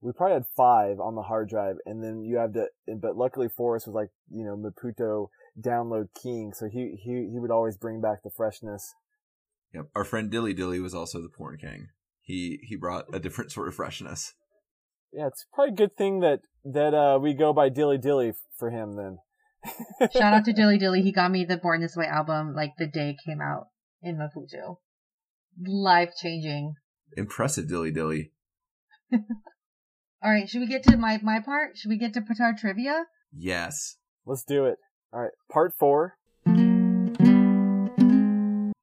[0.00, 2.66] we probably had five on the hard drive, and then you have to.
[2.96, 5.28] But luckily, Forrest was like you know Maputo
[5.60, 8.94] download king, so he he he would always bring back the freshness.
[9.74, 9.86] Yep.
[9.94, 11.88] Our friend Dilly Dilly was also the porn king.
[12.20, 14.34] He he brought a different sort of freshness.
[15.12, 18.70] Yeah, it's probably a good thing that that uh we go by Dilly Dilly for
[18.70, 19.18] him then.
[20.12, 21.02] Shout out to Dilly Dilly.
[21.02, 23.66] He got me the Born This Way album like the day it came out
[24.02, 24.76] in Maputo.
[25.66, 26.74] Life changing.
[27.16, 28.32] Impressive Dilly Dilly.
[29.12, 31.76] All right, should we get to my my part?
[31.76, 33.04] Should we get to Petard trivia?
[33.36, 33.96] Yes.
[34.26, 34.78] Let's do it.
[35.12, 36.16] All right, part four.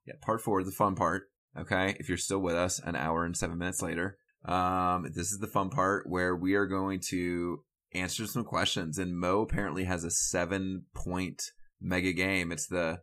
[0.06, 1.24] Yeah, part four, the fun part.
[1.58, 5.40] Okay, if you're still with us, an hour and seven minutes later, um, this is
[5.40, 7.64] the fun part where we are going to
[7.94, 8.98] answer some questions.
[8.98, 11.42] And Mo apparently has a seven point
[11.82, 12.52] mega game.
[12.52, 13.00] It's the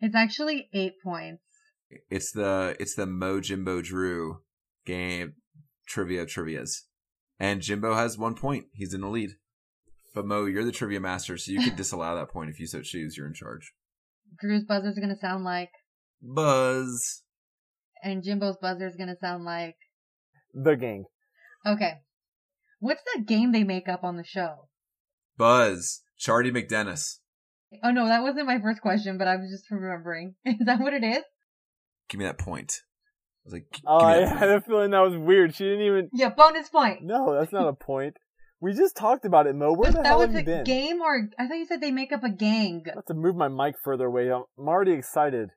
[0.00, 1.42] It's actually eight points.
[2.08, 4.42] it's the it's the Mo Jimbo Drew
[4.86, 5.34] game
[5.86, 6.82] trivia trivias,
[7.38, 8.66] and Jimbo has one point.
[8.72, 9.30] He's in the lead.
[10.14, 12.82] But Mo, you're the trivia master, so you can disallow that point if you so
[12.82, 13.16] choose.
[13.16, 13.72] You're in charge.
[14.40, 15.70] Drew's buzzer is gonna sound like,
[16.22, 17.22] Buzz.
[18.02, 19.76] and Jimbo's buzzer is gonna sound like.
[20.54, 21.04] The gang.
[21.66, 21.94] Okay.
[22.80, 24.68] What's that game they make up on the show?
[25.36, 26.02] Buzz.
[26.18, 27.18] Chardee MacDennis.
[27.84, 30.34] Oh no, that wasn't my first question, but I was just remembering.
[30.44, 31.22] Is that what it is?
[32.08, 32.72] Give me that point.
[32.82, 35.54] I was like, Oh, I that had a feeling that was weird.
[35.54, 36.08] She didn't even.
[36.12, 37.02] Yeah, bonus point.
[37.02, 38.16] No, that's not a point.
[38.60, 39.72] We just talked about it, Mo.
[39.72, 40.64] Where But the that hell was have you a been?
[40.64, 42.82] game, or I thought you said they make up a gang.
[42.86, 44.30] I have to move my mic further away.
[44.30, 45.50] I'm I'm already excited.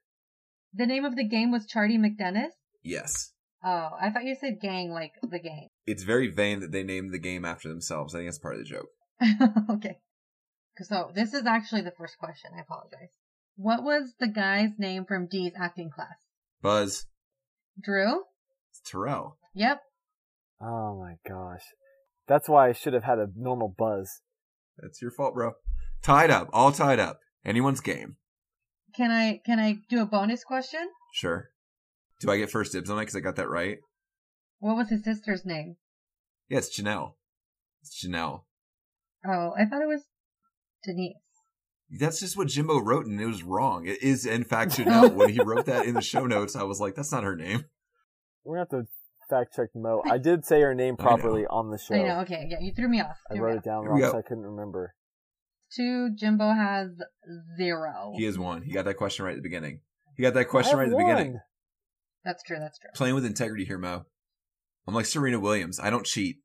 [0.74, 2.52] The name of the game was Chardee MacDennis.
[2.82, 3.32] Yes.
[3.64, 5.68] Oh, I thought you said gang like the gang.
[5.86, 8.14] It's very vain that they named the game after themselves.
[8.16, 8.90] I think that's part of the joke.
[9.70, 9.98] okay.
[10.82, 12.52] So this is actually the first question.
[12.58, 13.10] I apologize.
[13.56, 16.16] What was the guy's name from Dee's acting class?
[16.62, 17.06] Buzz.
[17.82, 18.24] Drew?
[18.72, 19.38] It's Terrell.
[19.54, 19.80] Yep.
[20.62, 21.64] Oh my gosh.
[22.28, 24.22] That's why I should have had a normal buzz.
[24.78, 25.52] That's your fault, bro.
[26.02, 26.50] Tied up.
[26.54, 27.20] All tied up.
[27.46, 28.18] Anyone's game.
[28.96, 30.82] Can I can I do a bonus question?
[31.14, 31.50] Sure.
[32.22, 33.78] Do I get first dibs on it because I got that right?
[34.60, 35.76] What was his sister's name?
[36.48, 37.14] Yeah, it's Janelle.
[37.82, 38.44] It's Janelle.
[39.28, 40.04] Oh, I thought it was
[40.86, 41.16] Denise.
[42.00, 43.86] That's just what Jimbo wrote, and it was wrong.
[43.86, 45.14] It is, in fact, Janelle.
[45.14, 47.66] when he wrote that in the show notes, I was like, that's not her name.
[48.44, 48.92] We're gonna have to
[49.30, 50.02] fact check Mo.
[50.10, 51.08] I did say her name I know.
[51.10, 51.96] properly on the show.
[51.96, 52.20] I know.
[52.22, 53.18] Okay, yeah, you threw me off.
[53.30, 53.64] I Threw me wrote off.
[53.66, 54.12] it down Here wrong, go.
[54.12, 54.94] so I couldn't remember.
[55.76, 56.10] Two.
[56.16, 56.90] Jimbo has
[57.58, 58.14] zero.
[58.16, 58.62] He is one.
[58.62, 59.82] He got that question right at the beginning.
[60.16, 61.34] He got that question I right at have the beginning.
[61.34, 61.42] one.
[62.24, 62.58] That's true.
[62.60, 62.92] That's true.
[62.96, 64.06] Playing with integrity here, Mo.
[64.88, 65.80] I'm like Serena Williams.
[65.80, 66.38] I don't cheat.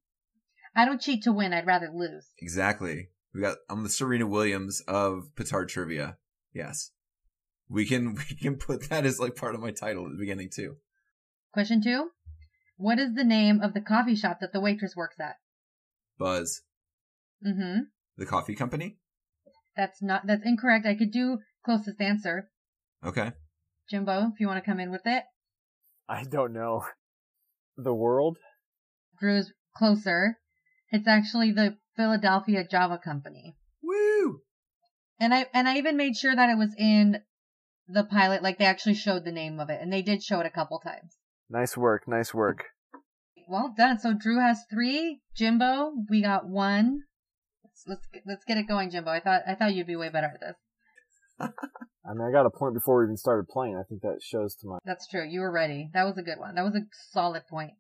[0.75, 1.53] I don't cheat to win.
[1.53, 2.27] I'd rather lose.
[2.39, 3.09] Exactly.
[3.35, 3.59] We got.
[3.69, 6.17] I'm the Serena Williams of Petard trivia.
[6.55, 6.91] Yes.
[7.69, 10.49] We can we can put that as like part of my title at the beginning
[10.55, 10.77] too.
[11.53, 12.09] Question two.
[12.79, 15.37] What is the name of the coffee shop that the waitress works at?
[16.19, 16.63] Buzz,
[17.47, 17.81] Mm-hmm.
[18.17, 18.97] the coffee company.
[19.77, 20.27] That's not.
[20.27, 20.87] That's incorrect.
[20.87, 22.49] I could do closest answer.
[23.05, 23.33] Okay.
[23.91, 25.25] Jimbo, if you want to come in with it.
[26.09, 26.85] I don't know.
[27.77, 28.39] The world?
[29.21, 30.39] Drew's closer.
[30.91, 33.57] It's actually the Philadelphia Java Company.
[33.83, 34.41] Woo!
[35.21, 37.21] And I and I even made sure that it was in
[37.87, 40.47] the pilot, like they actually showed the name of it, and they did show it
[40.47, 41.17] a couple times.
[41.51, 42.65] Nice work, nice work.
[43.49, 43.99] Well done.
[43.99, 45.21] So Drew has three.
[45.35, 47.03] Jimbo, we got one.
[47.65, 49.11] Let's let's, get- let's get it going, Jimbo.
[49.11, 50.57] I thought I thought you'd be way better at this.
[51.41, 53.77] I mean, I got a point before we even started playing.
[53.77, 54.79] I think that shows to my.
[54.85, 55.25] That's true.
[55.27, 55.89] You were ready.
[55.95, 56.55] That was a good one.
[56.57, 56.81] That was a
[57.13, 57.73] solid point.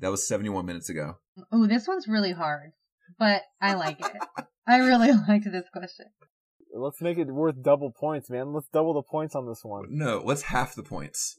[0.00, 1.18] That was 71 minutes ago.
[1.54, 2.72] Ooh, this one's really hard,
[3.18, 4.12] but I like it.
[4.66, 6.06] I really liked this question.
[6.74, 8.52] Let's make it worth double points, man.
[8.52, 9.84] Let's double the points on this one.
[9.88, 11.38] No, let's half the points?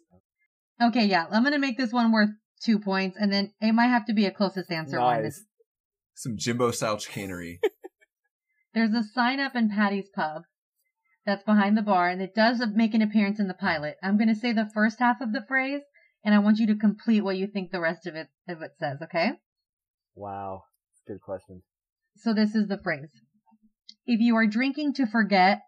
[0.82, 2.30] Okay, yeah, I'm gonna make this one worth
[2.61, 5.32] two points, and then it might have to be a closest answer one.
[6.15, 7.59] Some Jimbo style chicanery.
[8.73, 10.43] There's a sign up in Patty's Pub
[11.25, 13.95] that's behind the bar, and it does make an appearance in the pilot.
[14.03, 15.82] I'm gonna say the first half of the phrase,
[16.23, 18.71] and I want you to complete what you think the rest of it of it
[18.80, 18.99] says.
[19.01, 19.32] Okay?
[20.15, 20.63] Wow.
[21.07, 21.63] Good question.
[22.17, 23.09] So this is the phrase.
[24.05, 25.61] If you are drinking to forget,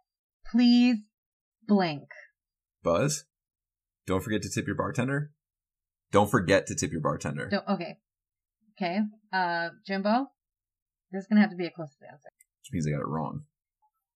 [0.52, 0.98] please
[1.68, 2.04] blink.
[2.84, 3.26] Buzz,
[4.10, 5.32] don't forget to tip your bartender.
[6.12, 7.48] Don't forget to tip your bartender.
[7.48, 7.98] Don't, okay.
[8.76, 9.02] Okay.
[9.32, 10.26] Uh, Jimbo,
[11.12, 12.30] this is gonna have to be a closest answer.
[12.64, 13.44] Which means I got it wrong.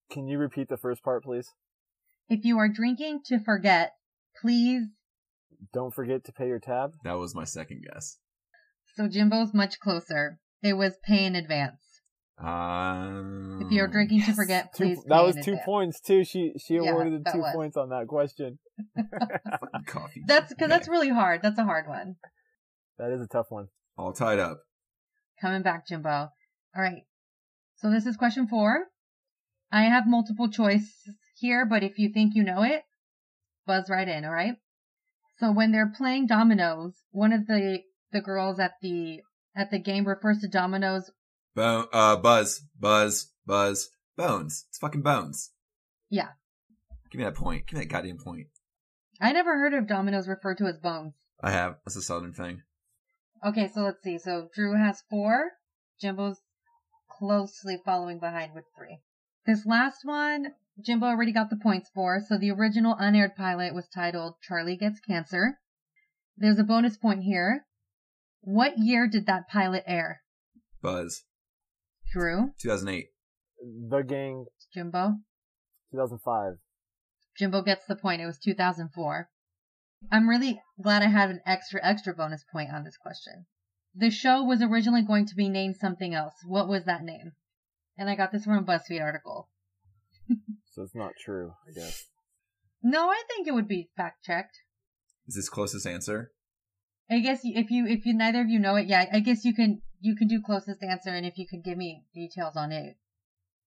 [0.10, 1.48] Can you repeat the first part, please?
[2.28, 3.92] If you are drinking to forget,
[4.42, 4.88] please.
[5.72, 6.94] Don't forget to pay your tab.
[7.04, 8.18] That was my second guess.
[8.96, 10.40] So Jimbo's much closer.
[10.64, 11.93] It was pay in advance.
[12.40, 14.36] Um, If you're drinking to yes.
[14.36, 15.04] forget, Two, please.
[15.08, 15.62] that was two advance.
[15.66, 16.24] points too.
[16.24, 17.54] She she Yeah, awarded two was.
[17.56, 18.60] points on that question.
[19.88, 20.24] Coffee.
[20.28, 21.42] That's because that's really hard.
[21.44, 22.16] That's a hard one.
[22.98, 23.68] That is a tough one.
[23.98, 24.60] all tied up.
[25.42, 26.10] Coming back, Jimbo.
[26.10, 27.04] All right.
[27.76, 28.86] So this is question four.
[29.72, 30.92] I have multiple choice
[31.38, 32.84] here, but if you think you know it,
[33.66, 34.26] buzz right in.
[34.26, 34.56] All right.
[35.38, 37.80] So when they're playing dominoes, one of the
[38.12, 39.22] the girls at the
[39.56, 41.12] at the game refers to dominoes.
[41.56, 44.66] Bo- uh, Buzz, Buzz, Buzz, Bones.
[44.70, 45.52] It's fucking Bones.
[46.10, 46.30] Yeah.
[47.12, 47.68] Give me that point.
[47.68, 48.48] Give me that goddamn point.
[49.22, 51.14] I never heard of dominoes referred to as bones.
[51.42, 51.78] I have.
[51.86, 52.64] That's a southern thing.
[53.46, 54.18] Okay, so let's see.
[54.18, 55.52] So Drew has four.
[56.02, 56.42] Jimbo's
[57.20, 59.00] closely following behind with three.
[59.46, 63.88] This last one, Jimbo already got the points for, so the original unaired pilot was
[63.88, 65.60] titled Charlie Gets Cancer.
[66.38, 67.66] There's a bonus point here.
[68.42, 70.22] What year did that pilot air?
[70.82, 71.24] Buzz.
[72.14, 73.08] Drew, 2008.
[73.90, 75.16] The Gang, Jimbo.
[75.92, 76.54] 2005.
[77.36, 78.22] Jimbo gets the point.
[78.22, 79.30] It was 2004.
[80.12, 83.48] I'm really glad I had an extra, extra bonus point on this question.
[83.96, 86.36] The show was originally going to be named something else.
[86.46, 87.32] What was that name?
[87.98, 89.50] And I got this from a BuzzFeed article.
[90.74, 92.08] So it's not true, I guess.
[92.82, 94.58] No, I think it would be fact checked.
[95.28, 96.32] Is this closest answer?
[97.14, 99.54] I guess if you if you neither of you know it, yeah, I guess you
[99.54, 102.96] can you can do closest answer, and if you could give me details on it,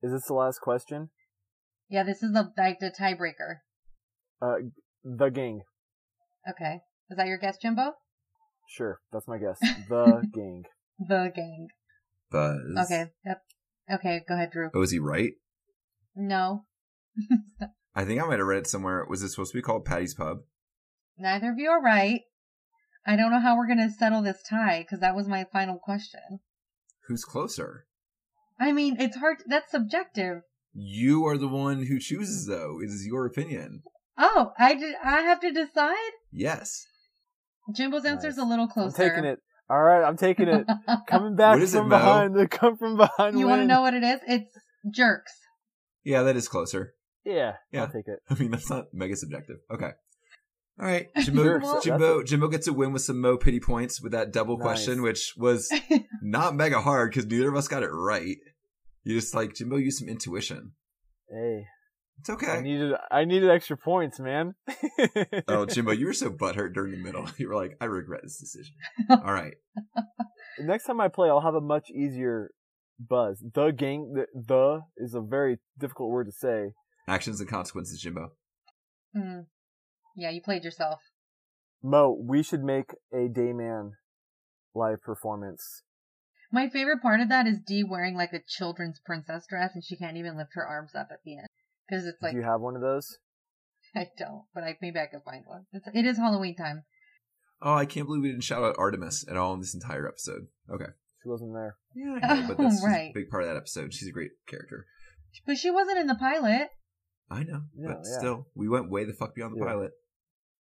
[0.03, 1.11] Is this the last question?
[1.89, 3.61] yeah, this is the like the tiebreaker.
[4.43, 4.69] Uh,
[5.05, 5.63] The Gang.
[6.49, 6.81] Okay,
[7.11, 7.93] is that your guess, Jimbo?
[8.69, 9.59] Sure, that's my guess.
[9.89, 10.65] The Gang.
[10.99, 11.69] The gang.
[12.31, 12.59] Buzz.
[12.87, 13.43] Okay, yep.
[13.93, 14.71] Okay, go ahead, Drew.
[14.75, 15.33] Oh, is he right?
[16.15, 16.65] No,
[17.95, 19.05] I think I might have read it somewhere.
[19.09, 20.39] Was it supposed to be called Patty's Pub?
[21.19, 22.21] neither of you are right.
[23.07, 26.41] I don't know how we're gonna settle this tie because that was my final question.
[27.07, 27.87] Who's closer?
[28.59, 29.39] I mean, it's hard.
[29.47, 30.43] That's subjective.
[30.75, 32.81] You are the one who chooses, though.
[32.83, 33.83] It is your opinion.
[34.19, 34.95] Oh, I did.
[35.05, 35.95] I have to decide.
[36.33, 36.87] Yes.
[37.75, 38.45] Jimbo's answer is Nice.
[38.45, 39.09] a little I'm closer.
[39.09, 39.39] taking it.
[39.69, 40.67] All right, I'm taking it.
[41.09, 41.99] Coming back What is it, from Mo?
[41.99, 42.35] behind.
[42.35, 43.39] The come from behind.
[43.39, 44.21] you want to know what it is?
[44.27, 44.51] It's
[44.91, 45.33] jerks.
[46.05, 46.95] Yeah, that is closer.
[47.25, 47.83] Yeah, Yeah.
[47.83, 48.21] I'll take it.
[48.31, 49.57] I mean, that's not mega subjective.
[49.71, 49.91] Okay.
[50.79, 51.09] All right.
[51.21, 54.33] Jimbo, Sure, so Jimbo, Jimbo gets a win with some Mo pity points with that
[54.33, 54.65] double Nice.
[54.67, 55.73] question, which was
[56.23, 58.37] not mega hard because neither of us got it right.
[59.05, 60.73] You just like, Jimbo used some intuition.
[61.31, 61.65] Hey,
[62.21, 62.51] It's okay.
[62.51, 64.55] I needed I needed extra points, man.
[65.49, 67.27] Oh, Jimbo, you were so butthurt during the middle.
[67.39, 68.75] You were like, I regret this decision.
[69.11, 69.55] All right.
[70.59, 72.51] Next time I play, I'll have a much easier
[72.99, 73.43] buzz.
[73.55, 74.13] The gang.
[74.15, 76.73] The, the is a very difficult word to say.
[77.09, 78.33] Actions and consequences, Jimbo.
[79.15, 79.41] Hmm.
[80.17, 81.01] Yeah, you played yourself.
[81.83, 83.93] Mo, we should make a Dayman
[84.75, 85.83] live performance.
[86.51, 89.97] My favorite part of that is Dee wearing like a children's princess dress and she
[89.97, 91.49] can't even lift her arms up at the end.
[91.89, 93.19] Because it's like, Do you have one of those?
[93.97, 95.67] I don't, but I maybe I could find one.
[95.73, 96.85] It's, it is Halloween time.
[97.63, 100.47] Oh, I can't believe we didn't shout out Artemis at all in this entire episode.
[100.71, 100.91] Okay.
[101.23, 101.77] She wasn't there.
[101.95, 103.11] Yeah, I know, but that's right.
[103.11, 103.95] a big part of that episode.
[103.95, 104.87] She's a great character.
[105.47, 106.69] But she wasn't in the pilot.
[107.31, 108.19] I know, No, but yeah.
[108.19, 109.67] still, we went way the fuck beyond the Yeah.
[109.73, 109.93] pilot.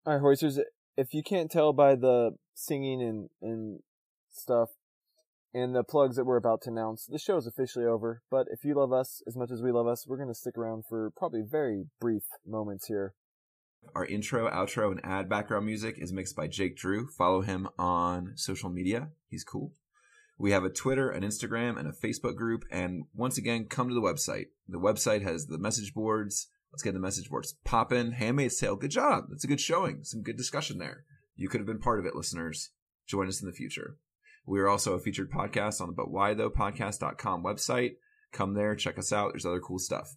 [0.07, 0.61] All right, hoisters.
[0.97, 3.81] If you can't tell by the singing and and
[4.31, 4.69] stuff,
[5.53, 8.23] and the plugs that we're about to announce, the show is officially over.
[8.31, 10.85] But if you love us as much as we love us, we're gonna stick around
[10.89, 13.15] for probably very brief moments here.
[13.97, 17.09] Our intro, outro, and ad background music is mixed by Jake Drew.
[17.09, 19.09] Follow him on social media.
[19.29, 19.73] He's cool.
[20.39, 22.65] We have a Twitter, an Instagram, and a Facebook group.
[22.71, 24.47] And once again, come to the website.
[24.69, 26.47] The website has the message boards.
[26.77, 28.13] Let's get the message boards popping.
[28.13, 29.29] Handmaid's Tale, good job.
[29.31, 30.05] That's a good showing.
[30.05, 31.07] Some good discussion there.
[31.35, 32.69] You could have been part of it, listeners.
[33.07, 33.97] Join us in the future.
[34.45, 37.93] We are also a featured podcast on the But Why Though podcast.com website.
[38.31, 39.33] Come there, check us out.
[39.33, 40.17] There's other cool stuff.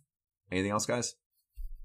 [0.52, 1.16] Anything else, guys?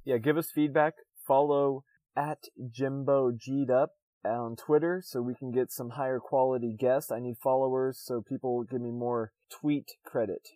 [0.05, 0.95] Yeah, give us feedback.
[1.25, 1.85] Follow
[2.17, 3.93] at Jimbo G'd up
[4.25, 7.13] on Twitter so we can get some higher quality guests.
[7.13, 10.49] I need followers so people give me more tweet credit.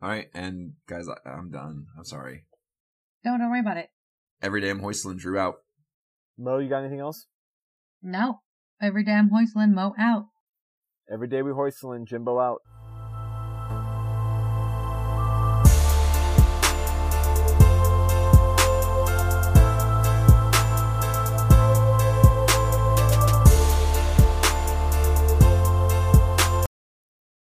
[0.00, 1.86] All right, and guys, I'm done.
[1.98, 2.44] I'm sorry.
[3.24, 3.88] No, don't worry about it.
[4.42, 5.56] Every day I'm hoistling Drew out.
[6.38, 7.26] Mo, you got anything else?
[8.02, 8.40] No.
[8.80, 10.26] Every damn Hoistlin Mo out.
[11.12, 12.60] Every day we hoistlin', Jimbo out.